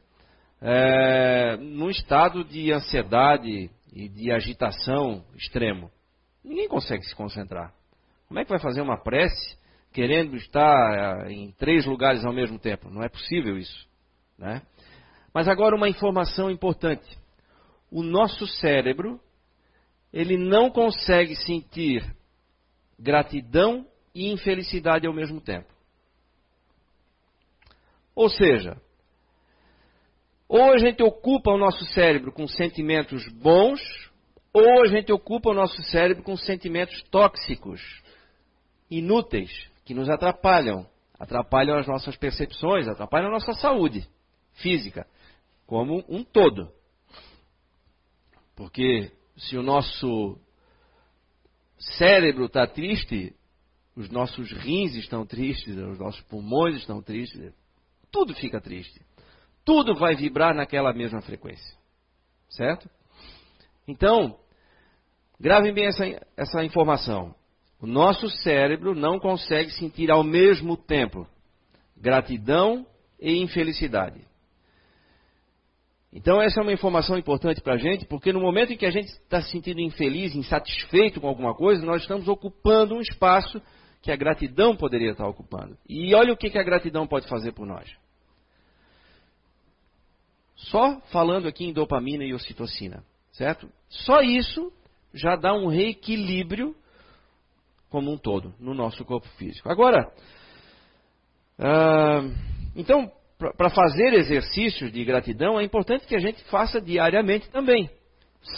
[0.61, 5.90] é, num estado de ansiedade e de agitação extremo.
[6.44, 7.73] Ninguém consegue se concentrar.
[8.27, 9.59] Como é que vai fazer uma prece
[9.92, 12.90] querendo estar eh, em três lugares ao mesmo tempo.
[12.90, 13.88] Não é possível isso.
[14.38, 14.62] Né?
[15.33, 17.18] Mas agora uma informação importante.
[17.90, 19.21] O nosso cérebro,
[20.12, 22.05] ele não consegue sentir
[22.99, 25.73] gratidão e infelicidade ao mesmo tempo.
[28.14, 28.77] Ou seja,
[30.48, 33.80] ou a gente ocupa o nosso cérebro com sentimentos bons,
[34.52, 37.80] ou a gente ocupa o nosso cérebro com sentimentos tóxicos,
[38.90, 39.50] inúteis,
[39.84, 40.88] que nos atrapalham.
[41.18, 44.08] Atrapalham as nossas percepções, atrapalham a nossa saúde
[44.54, 45.06] física,
[45.66, 46.72] como um todo.
[48.56, 50.38] Porque se o nosso
[51.78, 53.34] cérebro está triste,
[53.94, 57.52] os nossos rins estão tristes, os nossos pulmões estão tristes,
[58.11, 59.08] tudo fica triste.
[59.68, 61.76] Tudo vai vibrar naquela mesma frequência.
[62.48, 62.88] Certo?
[63.87, 64.38] Então,
[65.38, 66.04] gravem bem essa,
[66.35, 67.35] essa informação.
[67.78, 71.28] O nosso cérebro não consegue sentir ao mesmo tempo
[71.94, 72.87] gratidão
[73.20, 74.26] e infelicidade.
[76.11, 78.90] Então, essa é uma informação importante para a gente, porque no momento em que a
[78.90, 83.61] gente está se sentindo infeliz, insatisfeito com alguma coisa, nós estamos ocupando um espaço
[84.00, 85.76] que a gratidão poderia estar ocupando.
[85.87, 87.87] E olha o que, que a gratidão pode fazer por nós.
[90.59, 93.68] Só falando aqui em dopamina e ocitocina, certo?
[93.88, 94.73] Só isso
[95.14, 96.75] já dá um reequilíbrio
[97.88, 99.71] como um todo no nosso corpo físico.
[99.71, 100.12] Agora,
[101.59, 102.35] uh,
[102.75, 103.11] então,
[103.57, 107.88] para fazer exercícios de gratidão, é importante que a gente faça diariamente também.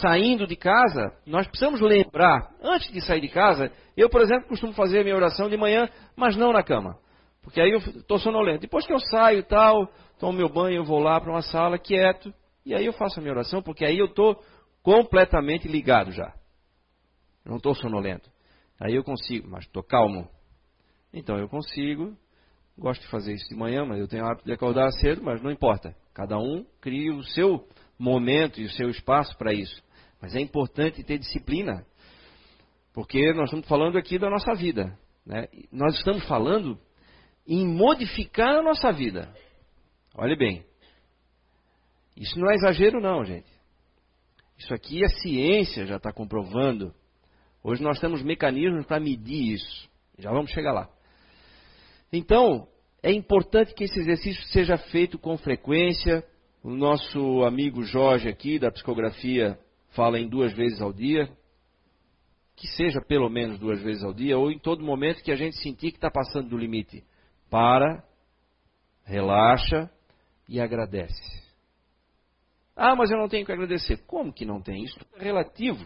[0.01, 4.73] Saindo de casa, nós precisamos lembrar, antes de sair de casa, eu, por exemplo, costumo
[4.73, 6.97] fazer a minha oração de manhã, mas não na cama.
[7.41, 8.61] Porque aí eu estou sonolento.
[8.61, 11.77] Depois que eu saio e tal, tomo meu banho, eu vou lá para uma sala
[11.77, 12.33] quieto,
[12.65, 14.39] e aí eu faço a minha oração, porque aí eu estou
[14.83, 16.33] completamente ligado já.
[17.45, 18.29] não estou sonolento.
[18.79, 20.27] Aí eu consigo, mas estou calmo.
[21.13, 22.15] Então eu consigo.
[22.77, 25.51] Gosto de fazer isso de manhã, mas eu tenho hábito de acordar cedo, mas não
[25.51, 25.95] importa.
[26.13, 27.67] Cada um cria o seu
[27.99, 29.83] momento e o seu espaço para isso.
[30.19, 31.85] Mas é importante ter disciplina.
[32.93, 34.97] Porque nós estamos falando aqui da nossa vida.
[35.25, 35.47] Né?
[35.71, 36.79] Nós estamos falando
[37.47, 39.33] em modificar a nossa vida.
[40.15, 40.65] Olhe bem.
[42.15, 43.49] Isso não é exagero, não, gente.
[44.57, 46.93] Isso aqui a ciência já está comprovando
[47.63, 49.89] Hoje nós temos mecanismos para medir isso.
[50.17, 50.89] Já vamos chegar lá.
[52.11, 52.67] Então,
[53.03, 56.23] é importante que esse exercício seja feito com frequência.
[56.63, 61.29] O nosso amigo Jorge aqui, da psicografia fala em duas vezes ao dia,
[62.55, 65.57] que seja pelo menos duas vezes ao dia, ou em todo momento que a gente
[65.57, 67.03] sentir que está passando do limite.
[67.51, 68.01] Para,
[69.03, 69.91] relaxa
[70.47, 71.41] e agradece.
[72.75, 73.97] Ah, mas eu não tenho que agradecer.
[74.07, 74.83] Como que não tem?
[74.85, 75.85] Isso é relativo.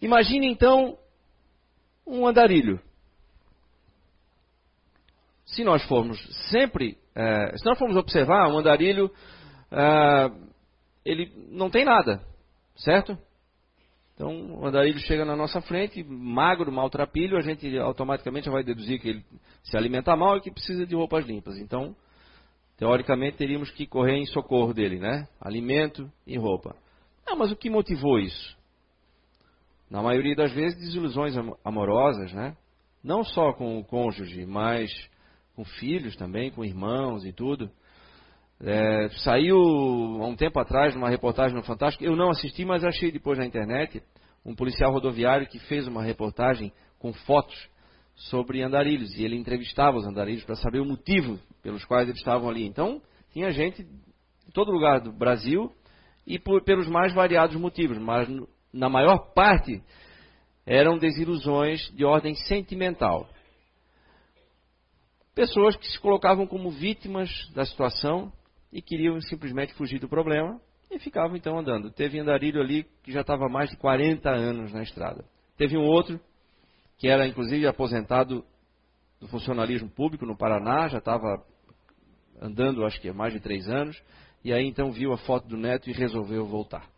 [0.00, 0.96] Imagine então
[2.06, 2.80] um andarilho.
[5.44, 9.12] Se nós formos sempre, é, se nós formos observar, um andarilho,
[9.72, 10.30] é,
[11.04, 12.24] ele não tem nada,
[12.76, 13.18] certo?
[14.20, 19.08] Então, o andarilho chega na nossa frente, magro, maltrapilho, a gente automaticamente vai deduzir que
[19.08, 19.24] ele
[19.62, 21.56] se alimenta mal e que precisa de roupas limpas.
[21.56, 21.96] Então,
[22.76, 25.26] teoricamente, teríamos que correr em socorro dele, né?
[25.40, 26.76] Alimento e roupa.
[27.26, 28.58] Ah, mas o que motivou isso?
[29.88, 32.54] Na maioria das vezes, desilusões amorosas, né?
[33.02, 34.92] Não só com o cônjuge, mas
[35.56, 37.70] com filhos também, com irmãos e tudo.
[38.62, 43.10] É, saiu há um tempo atrás numa reportagem no Fantástico, eu não assisti, mas achei
[43.10, 44.02] depois na internet,
[44.44, 47.56] um policial rodoviário que fez uma reportagem com fotos
[48.14, 52.50] sobre andarilhos, e ele entrevistava os andarilhos para saber o motivo pelos quais eles estavam
[52.50, 52.66] ali.
[52.66, 53.00] Então,
[53.32, 55.72] tinha gente em todo lugar do Brasil
[56.26, 58.28] e por, pelos mais variados motivos, mas
[58.70, 59.82] na maior parte
[60.66, 63.26] eram desilusões de ordem sentimental.
[65.34, 68.30] Pessoas que se colocavam como vítimas da situação
[68.72, 71.90] e queriam simplesmente fugir do problema e ficavam então andando.
[71.90, 75.24] Teve andarilho ali que já estava mais de 40 anos na estrada.
[75.56, 76.20] Teve um outro
[76.98, 78.44] que era inclusive aposentado
[79.20, 81.44] do funcionalismo público no Paraná, já estava
[82.40, 84.00] andando acho que há mais de três anos,
[84.42, 86.88] e aí então viu a foto do neto e resolveu voltar.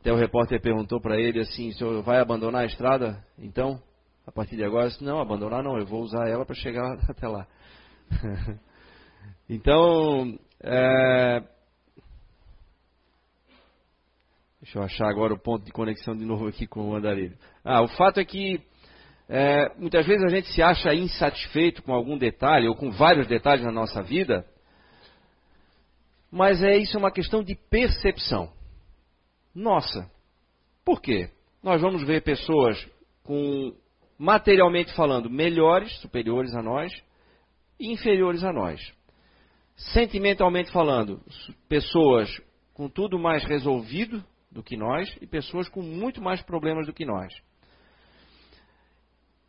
[0.00, 3.24] Até o repórter perguntou para ele assim, o senhor vai abandonar a estrada?
[3.38, 3.80] Então,
[4.26, 7.26] a partir de agora, disse, não, abandonar não, eu vou usar ela para chegar até
[7.26, 7.46] lá.
[9.48, 11.42] Então, é...
[14.60, 17.36] deixa eu achar agora o ponto de conexão de novo aqui com o andarilho.
[17.62, 18.62] Ah, o fato é que
[19.28, 23.64] é, muitas vezes a gente se acha insatisfeito com algum detalhe ou com vários detalhes
[23.64, 24.46] na nossa vida,
[26.30, 28.50] mas é isso é uma questão de percepção.
[29.54, 30.10] Nossa,
[30.84, 31.30] por quê?
[31.62, 32.82] Nós vamos ver pessoas
[33.22, 33.74] com
[34.18, 36.92] materialmente falando melhores, superiores a nós,
[37.78, 38.80] inferiores a nós
[39.76, 41.20] sentimentalmente falando,
[41.68, 42.30] pessoas
[42.72, 47.04] com tudo mais resolvido do que nós e pessoas com muito mais problemas do que
[47.04, 47.32] nós.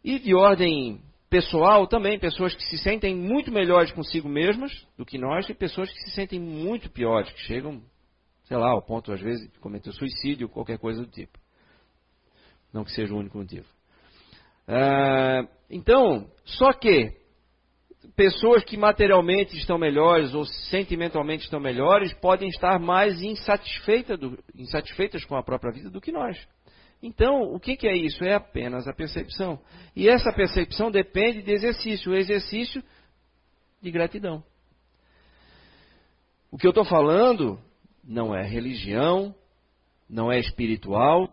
[0.03, 5.17] E de ordem pessoal também, pessoas que se sentem muito melhores consigo mesmas do que
[5.17, 7.81] nós e pessoas que se sentem muito piores, que chegam,
[8.43, 11.39] sei lá, ao ponto às vezes de cometer suicídio qualquer coisa do tipo.
[12.71, 13.65] Não que seja o único motivo.
[14.67, 17.24] Uh, então, só que
[18.15, 25.23] pessoas que materialmente estão melhores ou sentimentalmente estão melhores podem estar mais insatisfeitas, do, insatisfeitas
[25.25, 26.37] com a própria vida do que nós.
[27.01, 28.23] Então, o que, que, é isso?
[28.23, 29.59] É apenas a percepção.
[29.95, 32.83] E essa percepção depende de exercício o exercício
[33.81, 34.43] de gratidão.
[36.51, 37.59] O que eu estou falando
[38.03, 39.35] não é religião,
[40.09, 41.31] não é espiritual,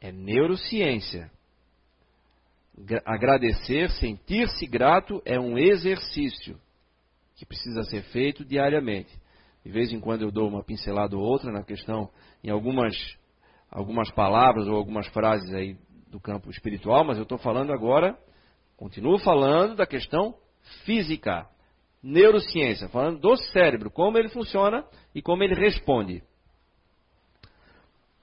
[0.00, 1.30] é neurociência.
[3.04, 6.58] Agradecer, sentir-se grato é um exercício
[7.36, 9.10] que precisa ser feito diariamente.
[9.64, 12.10] De vez em quando eu dou uma pincelada ou outra na questão,
[12.42, 12.94] em algumas,
[13.70, 15.76] algumas palavras ou algumas frases aí
[16.08, 18.18] do campo espiritual, mas eu estou falando agora,
[18.76, 20.34] continuo falando da questão
[20.84, 21.46] física,
[22.02, 26.22] neurociência, falando do cérebro, como ele funciona e como ele responde.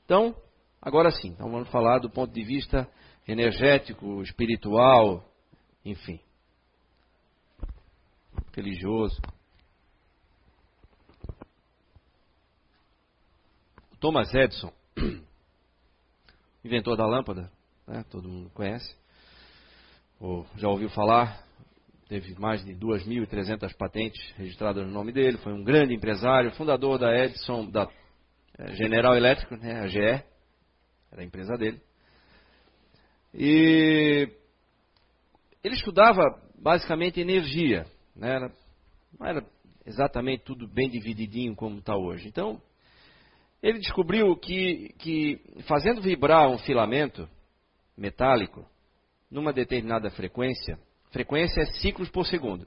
[0.06, 0.36] Então,
[0.82, 2.90] agora sim, então vamos falar do ponto de vista
[3.28, 5.24] energético, espiritual,
[5.84, 6.20] enfim,
[8.54, 9.22] religioso.
[14.00, 14.72] Thomas Edison,
[16.64, 17.52] inventor da lâmpada,
[17.88, 18.96] né, todo mundo conhece,
[20.20, 21.44] ou já ouviu falar,
[22.08, 27.14] teve mais de 2.300 patentes registradas no nome dele, foi um grande empresário, fundador da
[27.14, 27.90] Edison, da
[28.58, 31.82] é, General Electric, né, a GE, era a empresa dele.
[33.40, 34.28] E
[35.64, 36.24] ele estudava
[36.60, 37.86] basicamente energia,
[38.16, 38.52] né?
[39.20, 39.46] não era
[39.86, 42.28] exatamente tudo bem divididinho como está hoje.
[42.28, 42.60] Então,
[43.62, 47.30] ele descobriu que, que fazendo vibrar um filamento
[47.96, 48.66] metálico
[49.30, 50.80] numa determinada frequência,
[51.12, 52.66] frequência é ciclos por segundo.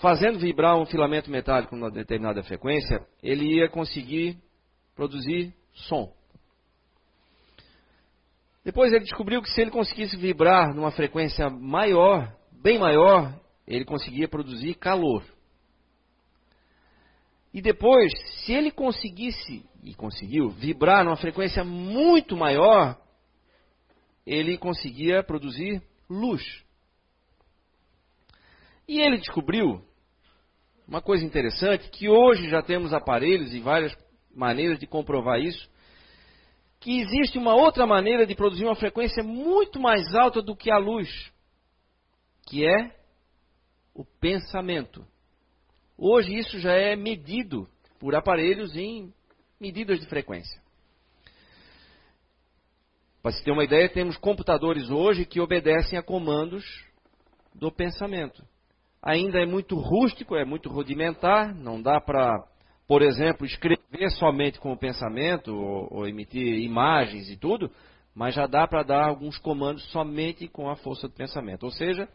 [0.00, 4.36] Fazendo vibrar um filamento metálico numa determinada frequência, ele ia conseguir
[4.94, 6.12] produzir som.
[8.68, 13.34] Depois ele descobriu que se ele conseguisse vibrar numa frequência maior, bem maior,
[13.66, 15.24] ele conseguia produzir calor.
[17.50, 18.12] E depois,
[18.44, 23.00] se ele conseguisse, e conseguiu, vibrar numa frequência muito maior,
[24.26, 26.42] ele conseguia produzir luz.
[28.86, 29.82] E ele descobriu
[30.86, 33.96] uma coisa interessante, que hoje já temos aparelhos e várias
[34.30, 35.70] maneiras de comprovar isso,
[36.80, 40.78] que existe uma outra maneira de produzir uma frequência muito mais alta do que a
[40.78, 41.08] luz,
[42.48, 42.94] que é
[43.94, 45.04] o pensamento.
[45.96, 47.68] Hoje isso já é medido
[47.98, 49.12] por aparelhos em
[49.60, 50.62] medidas de frequência.
[53.20, 56.64] Para se ter uma ideia, temos computadores hoje que obedecem a comandos
[57.52, 58.46] do pensamento.
[59.02, 62.44] Ainda é muito rústico, é muito rudimentar, não dá para,
[62.88, 67.70] por exemplo, escrever somente com o pensamento ou, ou emitir imagens e tudo,
[68.14, 71.62] mas já dá para dar alguns comandos somente com a força do pensamento.
[71.62, 72.08] Ou seja,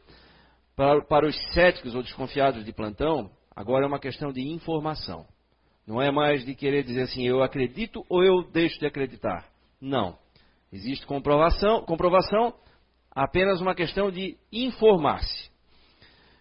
[0.75, 5.25] para, para os céticos ou desconfiados de plantão, Agora é uma questão de informação.
[5.85, 9.45] Não é mais de querer dizer assim, eu acredito ou eu deixo de acreditar.
[9.79, 10.17] Não.
[10.71, 12.53] Existe comprovação, comprovação
[13.11, 15.51] apenas uma questão de informar-se.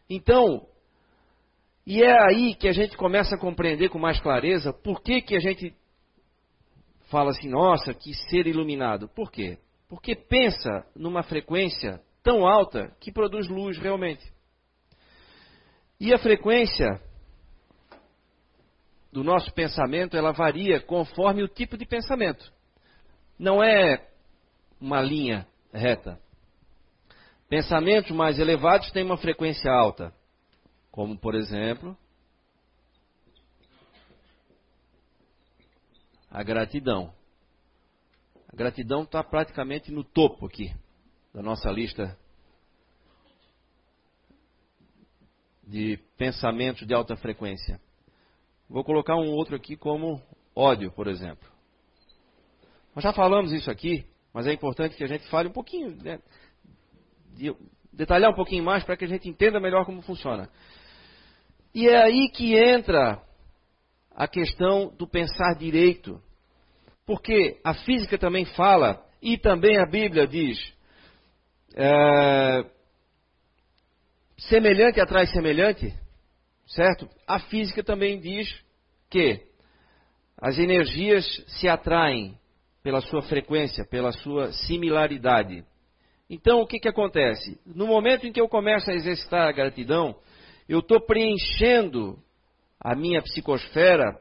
[0.08, 0.66] Então,
[1.86, 5.34] e é aí que a gente começa a compreender com mais clareza por que, que
[5.34, 5.74] a gente
[7.10, 9.08] fala assim, nossa, que ser iluminado.
[9.08, 9.58] Por quê?
[9.88, 14.24] Porque pensa numa frequência tão alta que produz luz realmente.
[16.00, 17.00] E a frequência
[19.12, 22.50] do nosso pensamento, ela varia conforme o tipo de pensamento.
[23.38, 24.08] Não é
[24.80, 26.18] uma linha reta.
[27.48, 30.14] Pensamentos mais elevados têm uma frequência alta,
[30.92, 31.96] como por exemplo,
[36.30, 37.12] a gratidão.
[38.46, 40.72] A gratidão está praticamente no topo aqui
[41.32, 42.16] da nossa lista
[45.66, 47.80] de pensamentos de alta frequência.
[48.68, 50.22] Vou colocar um outro aqui como
[50.54, 51.50] ódio, por exemplo.
[52.94, 56.20] Nós já falamos isso aqui, mas é importante que a gente fale um pouquinho, né,
[57.34, 57.56] de,
[57.90, 60.50] detalhar um pouquinho mais para que a gente entenda melhor como funciona.
[61.74, 63.22] E é aí que entra
[64.10, 66.20] a questão do pensar direito.
[67.06, 70.58] Porque a física também fala, e também a Bíblia diz,
[71.74, 72.64] é,
[74.36, 75.92] semelhante atrai semelhante,
[76.66, 77.08] certo?
[77.26, 78.48] A física também diz
[79.10, 79.40] que
[80.38, 82.38] as energias se atraem
[82.82, 85.64] pela sua frequência, pela sua similaridade.
[86.28, 87.60] Então, o que, que acontece?
[87.64, 90.16] No momento em que eu começo a exercitar a gratidão,
[90.72, 92.18] eu estou preenchendo
[92.80, 94.18] a minha psicosfera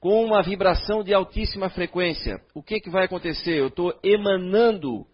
[0.00, 2.40] com uma vibração de altíssima frequência.
[2.54, 3.58] O que, que vai acontecer?
[3.58, 5.06] Eu estou emanando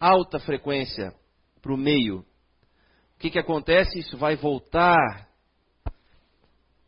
[0.00, 1.14] alta frequência
[1.62, 2.18] para o meio.
[3.14, 4.00] O que, que acontece?
[4.00, 5.28] Isso vai voltar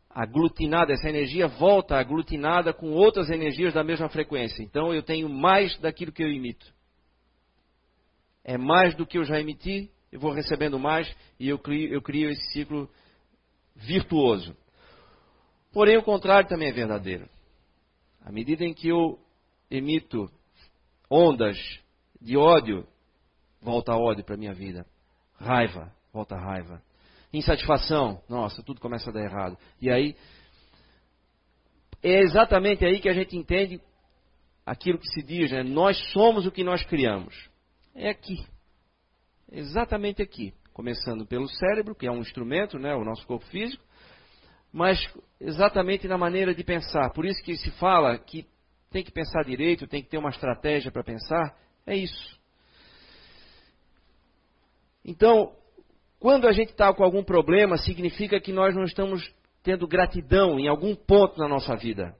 [0.09, 4.61] aglutinada, essa energia volta aglutinada com outras energias da mesma frequência.
[4.61, 6.67] Então eu tenho mais daquilo que eu emito.
[8.43, 12.01] É mais do que eu já emiti, eu vou recebendo mais e eu crio, eu
[12.01, 12.89] crio esse ciclo
[13.75, 14.55] virtuoso.
[15.71, 17.29] Porém, o contrário também é verdadeiro.
[18.21, 19.19] À medida em que eu
[19.69, 20.29] emito
[21.09, 21.57] ondas
[22.19, 22.85] de ódio,
[23.61, 24.85] volta ódio para a minha vida.
[25.35, 26.81] Raiva, volta raiva.
[27.31, 29.57] Insatisfação, nossa, tudo começa a dar errado.
[29.79, 30.15] E aí,
[32.01, 33.79] é exatamente aí que a gente entende
[34.65, 35.63] aquilo que se diz, né?
[35.63, 37.49] Nós somos o que nós criamos.
[37.93, 38.37] É aqui.
[39.51, 40.53] Exatamente aqui.
[40.73, 42.95] Começando pelo cérebro, que é um instrumento, né?
[42.95, 43.83] O nosso corpo físico.
[44.71, 44.99] Mas
[45.39, 47.11] exatamente na maneira de pensar.
[47.11, 48.45] Por isso que se fala que
[48.91, 51.55] tem que pensar direito, tem que ter uma estratégia para pensar.
[51.85, 52.39] É isso.
[55.03, 55.53] Então,
[56.19, 59.33] quando a gente está com algum problema, significa que nós não estamos
[59.63, 62.15] tendo gratidão em algum ponto na nossa vida.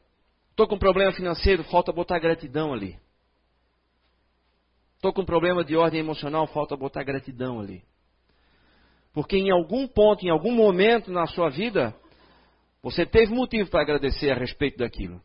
[0.49, 2.97] Estou com um problema financeiro, falta botar gratidão ali.
[4.99, 7.81] Estou com um problema de ordem emocional, falta botar gratidão ali.
[9.13, 11.95] Porque em algum ponto, em algum momento na sua vida,
[12.83, 15.21] você teve motivo para agradecer a respeito daquilo.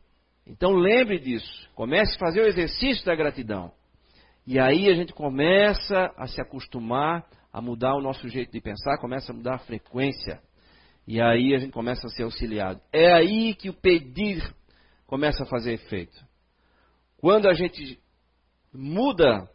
[0.47, 1.69] Então lembre disso.
[1.75, 3.69] Comece a fazer o exercício da gratidão.
[4.47, 8.97] E aí a gente começa a se acostumar a mudar o nosso jeito de pensar,
[8.97, 10.41] começa a mudar a frequência.
[11.05, 12.79] E aí a gente começa a ser auxiliado.
[12.93, 14.41] É aí que o pedir
[15.05, 16.17] começa a fazer efeito.
[17.17, 17.99] Quando a gente
[18.73, 19.53] muda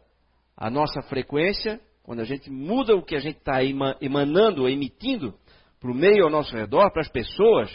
[0.55, 5.33] a nossa frequência, quando a gente muda o que a gente está emanando, emitindo
[5.79, 7.71] para o meio ao nosso redor, para as pessoas,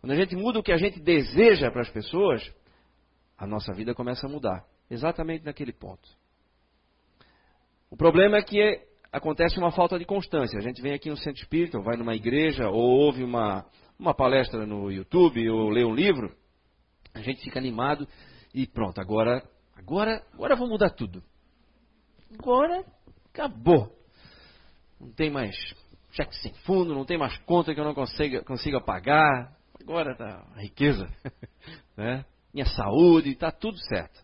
[0.00, 2.42] quando a gente muda o que a gente deseja para as pessoas,
[3.38, 4.64] a nossa vida começa a mudar.
[4.90, 6.08] Exatamente naquele ponto.
[7.90, 8.80] O problema é que
[9.10, 10.58] acontece uma falta de constância.
[10.58, 13.64] A gente vem aqui no centro espírita, ou vai numa igreja, ou ouve uma,
[13.98, 16.34] uma palestra no YouTube, ou lê um livro,
[17.14, 18.08] a gente fica animado
[18.54, 19.42] e pronto, agora,
[19.76, 21.22] agora, agora vou mudar tudo.
[22.38, 22.84] Agora
[23.32, 23.92] acabou.
[25.00, 25.56] Não tem mais
[26.12, 29.56] cheque sem fundo, não tem mais conta que eu não consiga, consiga pagar.
[29.80, 31.08] Agora tá a riqueza,
[31.96, 32.24] né?
[32.52, 34.22] minha saúde, está tudo certo.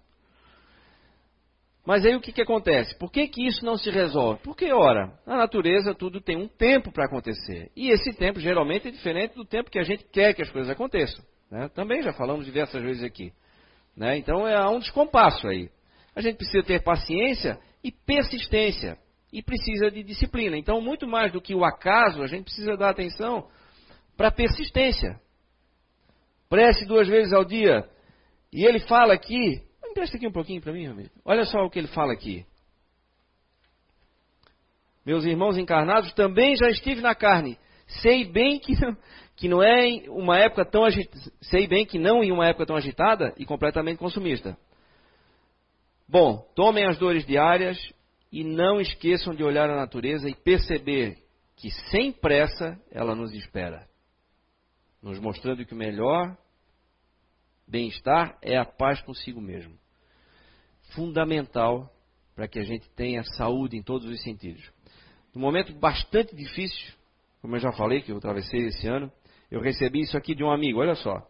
[1.85, 2.97] Mas aí o que, que acontece?
[2.99, 4.43] Por que, que isso não se resolve?
[4.43, 7.73] Porque, ora, na natureza tudo tem um tempo para acontecer.
[7.75, 10.71] E esse tempo geralmente é diferente do tempo que a gente quer que as coisas
[10.71, 11.25] aconteçam.
[11.51, 11.67] Né?
[11.71, 13.33] Também já falamos diversas vezes aqui.
[13.97, 14.19] Né?
[14.19, 15.71] Então é um descompasso aí.
[16.15, 18.99] A gente precisa ter paciência e persistência.
[19.33, 20.57] E precisa de disciplina.
[20.57, 23.49] Então, muito mais do que o acaso, a gente precisa dar atenção
[24.17, 25.21] para a persistência.
[26.49, 27.89] Preste duas vezes ao dia.
[28.51, 29.63] E ele fala aqui
[29.99, 31.11] Empresta aqui um pouquinho para mim, amigo.
[31.25, 32.47] Olha só o que ele fala aqui.
[35.05, 37.59] Meus irmãos encarnados, também já estive na carne.
[38.01, 38.75] Sei bem que,
[39.35, 42.77] que não é uma época tão agitada, sei bem que não em uma época tão
[42.77, 44.57] agitada e completamente consumista.
[46.09, 47.79] Bom, tomem as dores diárias
[48.33, 51.19] e não esqueçam de olhar a natureza e perceber
[51.57, 53.89] que sem pressa ela nos espera,
[55.03, 56.37] nos mostrando que o melhor
[57.69, 59.79] Bem-estar é a paz consigo mesmo.
[60.95, 61.93] Fundamental
[62.35, 64.73] para que a gente tenha saúde em todos os sentidos.
[65.35, 66.95] Num momento bastante difícil,
[67.43, 69.13] como eu já falei, que eu atravessei esse ano,
[69.51, 71.29] eu recebi isso aqui de um amigo, olha só.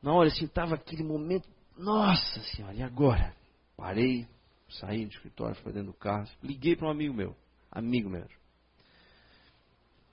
[0.00, 1.48] Na hora, assim, estava aquele momento,
[1.80, 3.34] nossa senhora, e agora?
[3.76, 4.26] Parei,
[4.68, 7.36] saí do escritório, fui dentro do carro, liguei para um amigo meu,
[7.70, 8.30] amigo mesmo.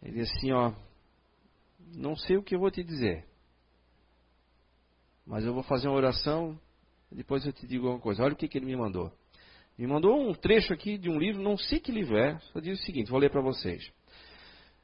[0.02, 0.74] Ele disse assim, ó,
[1.96, 3.26] não sei o que eu vou te dizer,
[5.26, 6.60] mas eu vou fazer uma oração,
[7.12, 8.24] depois eu te digo alguma coisa.
[8.24, 9.12] Olha o que, que ele me mandou.
[9.78, 12.80] Me mandou um trecho aqui de um livro, não sei que livro é, só diz
[12.80, 13.92] o seguinte, vou ler para vocês.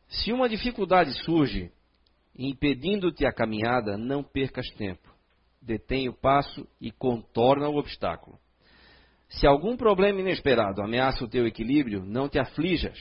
[0.07, 1.71] Se uma dificuldade surge
[2.37, 5.12] impedindo-te a caminhada, não percas tempo.
[5.65, 8.37] Detém o passo e contorna o obstáculo.
[9.29, 12.97] Se algum problema inesperado ameaça o teu equilíbrio, não te aflijas.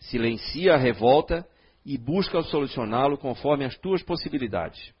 [0.00, 1.46] Silencia a revolta
[1.86, 4.92] e busca solucioná-lo conforme as tuas possibilidades.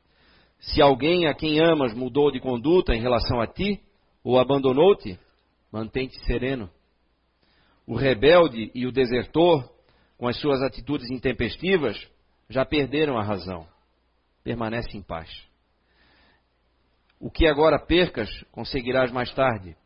[0.60, 3.82] Se alguém a quem amas mudou de conduta em relação a ti,
[4.22, 5.18] ou abandonou-te,
[5.72, 6.70] mantém-te sereno.
[7.86, 9.68] O rebelde e o desertor,
[10.16, 11.98] com as suas atitudes intempestivas,
[12.48, 13.66] já perderam a razão.
[14.44, 15.47] Permanece em paz.
[17.20, 19.76] O que agora percas, conseguirás mais tarde.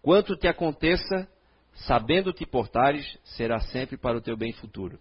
[0.00, 1.28] Quanto te aconteça,
[1.74, 4.98] sabendo te portares, será sempre para o teu bem futuro.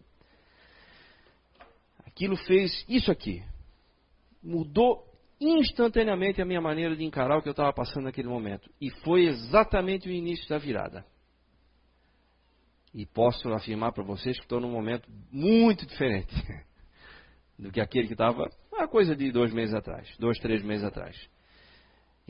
[2.05, 3.43] Aquilo fez isso aqui
[4.41, 5.05] mudou
[5.39, 8.70] instantaneamente a minha maneira de encarar o que eu estava passando naquele momento.
[8.80, 11.05] E foi exatamente o início da virada.
[12.93, 16.34] E posso afirmar para vocês que estou num momento muito diferente
[17.57, 21.16] do que aquele que estava uma coisa de dois meses atrás, dois, três meses atrás.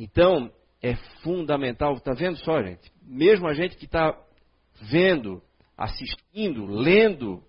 [0.04, 2.92] Então, é fundamental, está vendo só, gente?
[3.04, 4.20] Mesmo a gente que está
[4.82, 5.44] vendo,
[5.78, 7.44] assistindo, lendo,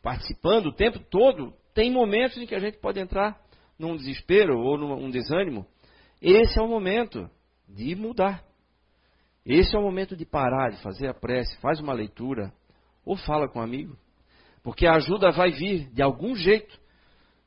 [0.00, 3.36] participando o tempo todo, tem momentos em que a gente pode entrar
[3.76, 5.66] num desespero ou num desânimo,
[6.22, 7.28] esse é o momento
[7.68, 8.44] de mudar.
[9.44, 12.52] Esse é o momento de parar, de fazer a prece, faz uma leitura
[13.04, 13.98] ou fala com um amigo.
[14.62, 16.78] Porque a ajuda vai vir de algum jeito,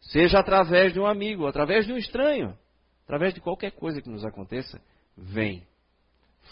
[0.02, 2.58] seja através de um amigo, através de um estranho,
[3.12, 4.82] através de qualquer coisa que nos aconteça,
[5.18, 5.68] vem.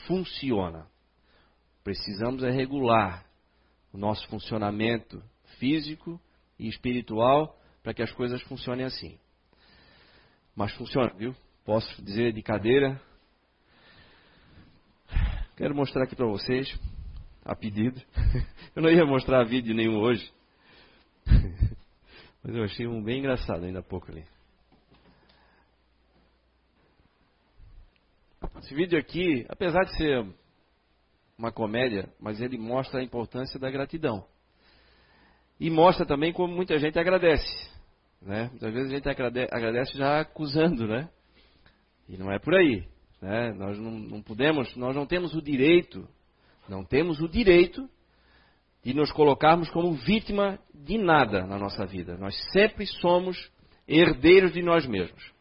[0.06, 0.86] Funciona.
[1.86, 3.26] Precisamos é regular
[3.94, 5.24] o nosso funcionamento
[5.58, 6.20] físico
[6.60, 9.18] e espiritual para que as coisas funcionem assim.
[10.54, 11.34] Mas funciona, viu?
[11.64, 13.02] Posso dizer de cadeira.
[15.56, 16.78] Quero mostrar aqui para vocês,
[17.46, 18.02] a pedido.
[18.76, 20.30] Eu não ia mostrar vídeo nenhum hoje.
[22.44, 24.26] Mas eu achei um bem engraçado ainda há pouco ali.
[28.58, 30.26] Esse vídeo aqui, apesar de ser
[31.38, 34.26] uma comédia, mas ele mostra a importância da gratidão.
[35.60, 37.70] E mostra também como muita gente agradece.
[38.22, 38.50] Né?
[38.50, 41.10] Muitas vezes a gente agradece já acusando, né?
[42.08, 42.86] E não é por aí.
[43.22, 43.54] Né?
[43.54, 46.08] Nós não, não podemos, nós não temos o direito,
[46.68, 47.90] não temos o direito
[48.84, 52.18] de nos colocarmos como vítima de nada na nossa vida.
[52.18, 53.52] Nós sempre somos
[53.88, 55.39] herdeiros de nós mesmos.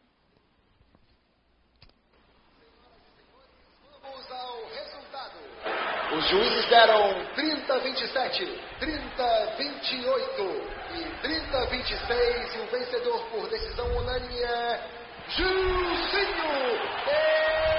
[6.18, 13.86] Os juízes deram 30 27, 30 28 e 30 26 e o vencedor por decisão
[13.96, 14.80] unânime é
[15.28, 16.50] Gilcinho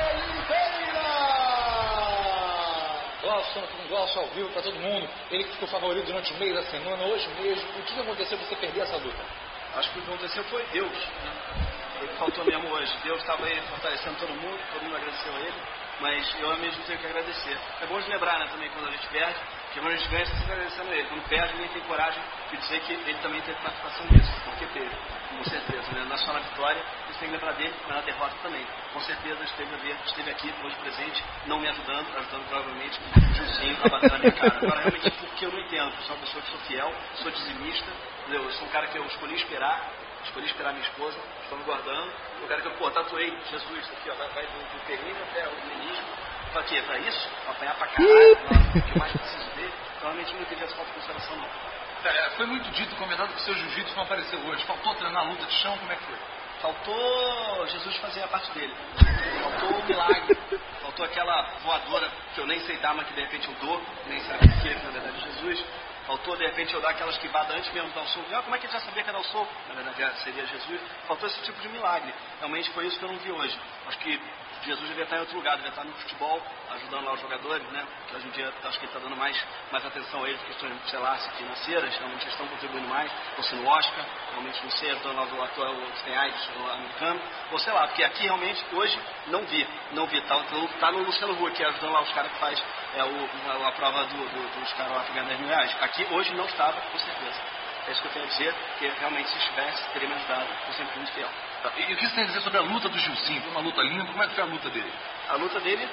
[0.05, 0.69] Oliveira.
[3.21, 6.55] Glaucio, com Glaucio ao vivo para todo mundo, ele que ficou favorito durante o meio
[6.55, 7.67] da semana, hoje mesmo.
[7.77, 9.21] O que aconteceu para você perder essa luta?
[9.75, 10.93] Acho que o que aconteceu foi Deus.
[10.93, 11.33] Né?
[11.99, 12.93] Que faltou mesmo hoje.
[13.03, 15.61] Deus estava aí fortalecendo todo mundo, todo mundo agradeceu a ele,
[15.99, 17.57] mas eu mesmo tenho que agradecer.
[17.81, 19.39] É bom de lembrar né, também quando a gente perde,
[19.73, 21.07] que quando a gente ganha, você está agradecendo a ele.
[21.09, 24.95] Quando perde, ninguém tem coragem de dizer que ele também teve participação nisso, porque teve,
[25.29, 25.91] com certeza.
[25.91, 26.05] Né?
[26.05, 28.65] Não é só na vitória, você tem que lembrar dele, mas na derrota também.
[28.93, 33.33] Com certeza esteve, a ver, esteve aqui hoje presente, não me ajudando, ajudando provavelmente o
[33.35, 34.57] Juzinho a bater na minha cara.
[34.57, 37.91] Agora, realmente, porque eu não entendo, eu sou uma pessoa que sou fiel, sou dizimista,
[38.29, 39.81] eu sou um cara que eu escolhi esperar,
[40.23, 42.11] escolhi esperar minha esposa, estou me guardando.
[42.41, 45.67] Eu quero que eu, pô, tatuei Jesus aqui, ó, vai, vai do, do até o
[45.67, 46.05] menisco.
[46.53, 46.81] Pra quê?
[46.81, 47.29] Pra isso?
[47.43, 48.37] Pra apanhar pra caralho?
[48.75, 49.73] o que mais preciso dele?
[49.99, 51.49] Provavelmente não teve essa falta de consideração, não.
[52.05, 54.63] É, foi muito dito, comentado que o seu jiu-jitsu não apareceu hoje.
[54.63, 56.15] Faltou treinar luta de chão, como é que foi?
[56.61, 58.73] Faltou Jesus fazer a parte dele.
[59.41, 60.37] Faltou o milagre.
[60.81, 64.19] Faltou aquela voadora que eu nem sei dar, mas que de repente eu dou, nem
[64.21, 65.65] sabe o que, na verdade, Jesus.
[66.09, 68.25] Faltou, de repente, eu dar aquela esquivada antes mesmo de dar o soco.
[68.33, 69.53] Ah, como é que ele já sabia que era o soco?
[69.67, 70.81] Na verdade, seria Jesus.
[71.07, 72.11] Faltou esse tipo de milagre.
[72.39, 73.55] Realmente foi isso que eu não vi hoje.
[73.87, 74.19] Acho que
[74.63, 76.41] Jesus devia estar em outro lugar, devia estar no futebol,
[76.71, 77.85] ajudando lá os jogadores, né?
[78.07, 80.73] Que hoje em dia acho que ele está dando mais, mais atenção a eles, questões,
[80.89, 84.91] sei lá, financeiras, realmente eles estão contribuindo mais, ou se no Oscar, realmente não sei,
[84.91, 88.65] ajudando lá o ator que tem AIDS, o americano, ou sei lá, porque aqui realmente
[88.73, 90.37] hoje não vi, não vi, tá,
[90.79, 92.63] tá no Luciano Huck, ajudando lá os caras que faz
[92.95, 95.75] é, o, a, prova do, do, dos caras lá que ganham 10 mil reais.
[95.81, 97.58] Aqui hoje não estava, com certeza.
[97.89, 100.73] É isso que eu tenho a dizer, que realmente se estivesse, teria me ajudado, eu
[100.75, 101.29] sempre fui muito fiel.
[101.63, 101.71] Tá.
[101.75, 103.41] E o que você tem a dizer sobre a luta do Gilcinho?
[103.41, 104.93] Foi uma luta linda, como é que foi a luta dele?
[105.27, 105.89] A luta dele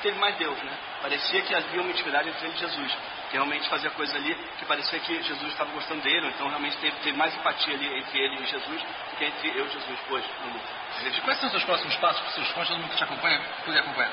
[0.00, 0.72] teve mais Deus, né?
[1.02, 2.96] Parecia que havia uma intimidade entre ele e Jesus.
[3.28, 6.96] Que realmente fazia coisa ali que parecia que Jesus estava gostando dele, então realmente teve,
[7.02, 10.26] teve mais empatia ali entre ele e Jesus do que entre eu e Jesus hoje
[10.40, 11.20] na luta.
[11.24, 13.42] Quais são os seus próximos passos para os seus fãs, todo mundo que te acompanha,
[13.66, 14.12] poder acompanhar?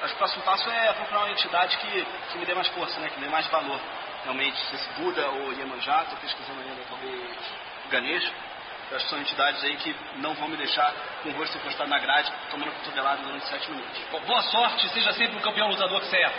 [0.00, 2.98] Acho que o próximo passo é procurar uma entidade que, que me dê mais força,
[3.00, 3.10] né?
[3.10, 3.80] que me dê mais valor.
[4.26, 7.30] Realmente, se esse Buda ou Iemanjá, estou pesquisando ainda, talvez
[7.90, 8.32] Ganesh,
[8.90, 11.98] acho que são entidades aí que não vão me deixar com o rosto encostado na
[12.00, 14.02] grade, tomando cotovelada durante sete minutos.
[14.10, 16.32] Bom, boa sorte, seja sempre o campeão lutador que você é.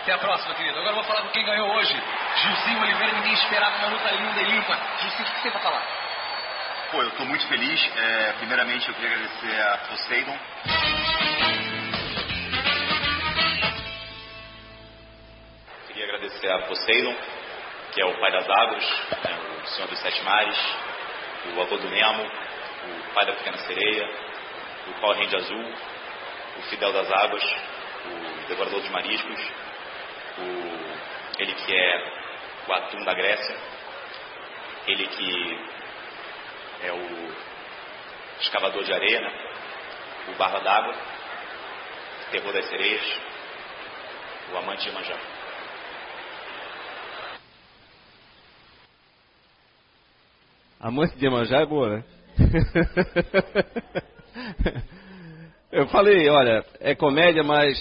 [0.00, 0.78] Até a próxima, querido.
[0.78, 1.94] Agora eu vou falar com quem ganhou hoje.
[2.36, 4.78] Gilzinho Oliveira, ninguém esperava uma luta linda e limpa.
[5.02, 5.82] Gilzinho, o que você tem para falar?
[6.92, 7.90] Pô, eu estou muito feliz.
[7.94, 10.38] É, primeiramente, eu queria agradecer a Poseidon.
[16.14, 17.14] Agradecer a Poseidon,
[17.92, 18.84] que é o pai das águas,
[19.24, 20.56] né, o senhor dos sete mares,
[21.56, 24.08] o avô do Nemo, o pai da pequena sereia,
[24.88, 25.74] o Power Ranger azul,
[26.58, 27.42] o Fidel das águas,
[28.06, 29.40] o devorador dos mariscos,
[30.38, 32.12] o, ele que é
[32.68, 33.56] o atum da Grécia,
[34.86, 35.58] ele que
[36.82, 37.34] é o
[38.40, 39.32] escavador de areia, né?
[40.28, 43.20] o barra d'água, o terror das sereias,
[44.52, 45.33] o amante de Manjá.
[50.84, 52.04] Amante de Iemanjá é boa, né?
[55.72, 57.74] Eu falei, olha, é comédia, mas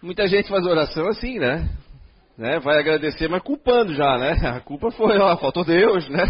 [0.00, 1.68] muita gente faz oração assim, né?
[2.38, 2.60] né?
[2.60, 4.34] Vai agradecer, mas culpando já, né?
[4.50, 6.22] A culpa foi, ó, faltou Deus, né?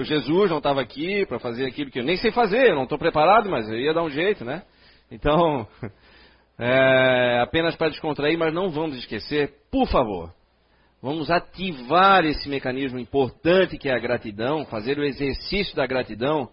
[0.00, 2.82] O Jesus não estava aqui para fazer aquilo que eu nem sei fazer, eu não
[2.82, 4.64] estou preparado, mas eu ia dar um jeito, né?
[5.12, 5.64] Então,
[6.58, 10.34] é, apenas para descontrair, mas não vamos esquecer, por favor,
[11.02, 16.48] Vamos ativar esse mecanismo importante que é a gratidão, fazer o exercício da gratidão,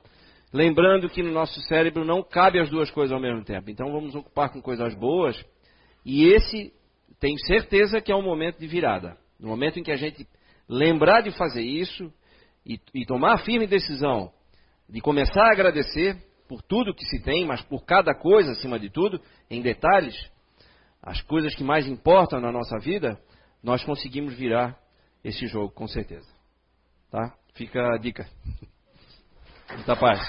[0.52, 3.70] lembrando que no nosso cérebro não cabe as duas coisas ao mesmo tempo.
[3.70, 5.40] Então vamos ocupar com coisas boas
[6.04, 6.74] e esse
[7.20, 9.16] tenho certeza que é um momento de virada.
[9.40, 10.28] No momento em que a gente
[10.68, 12.12] lembrar de fazer isso
[12.66, 14.32] e, e tomar a firme decisão
[14.90, 18.90] de começar a agradecer por tudo que se tem, mas por cada coisa acima de
[18.90, 20.16] tudo, em detalhes,
[21.04, 23.20] as coisas que mais importam na nossa vida,
[23.62, 24.78] nós conseguimos virar
[25.24, 26.28] esse jogo, com certeza.
[27.10, 27.36] Tá?
[27.54, 28.28] Fica a dica.
[29.72, 30.20] Muita paz.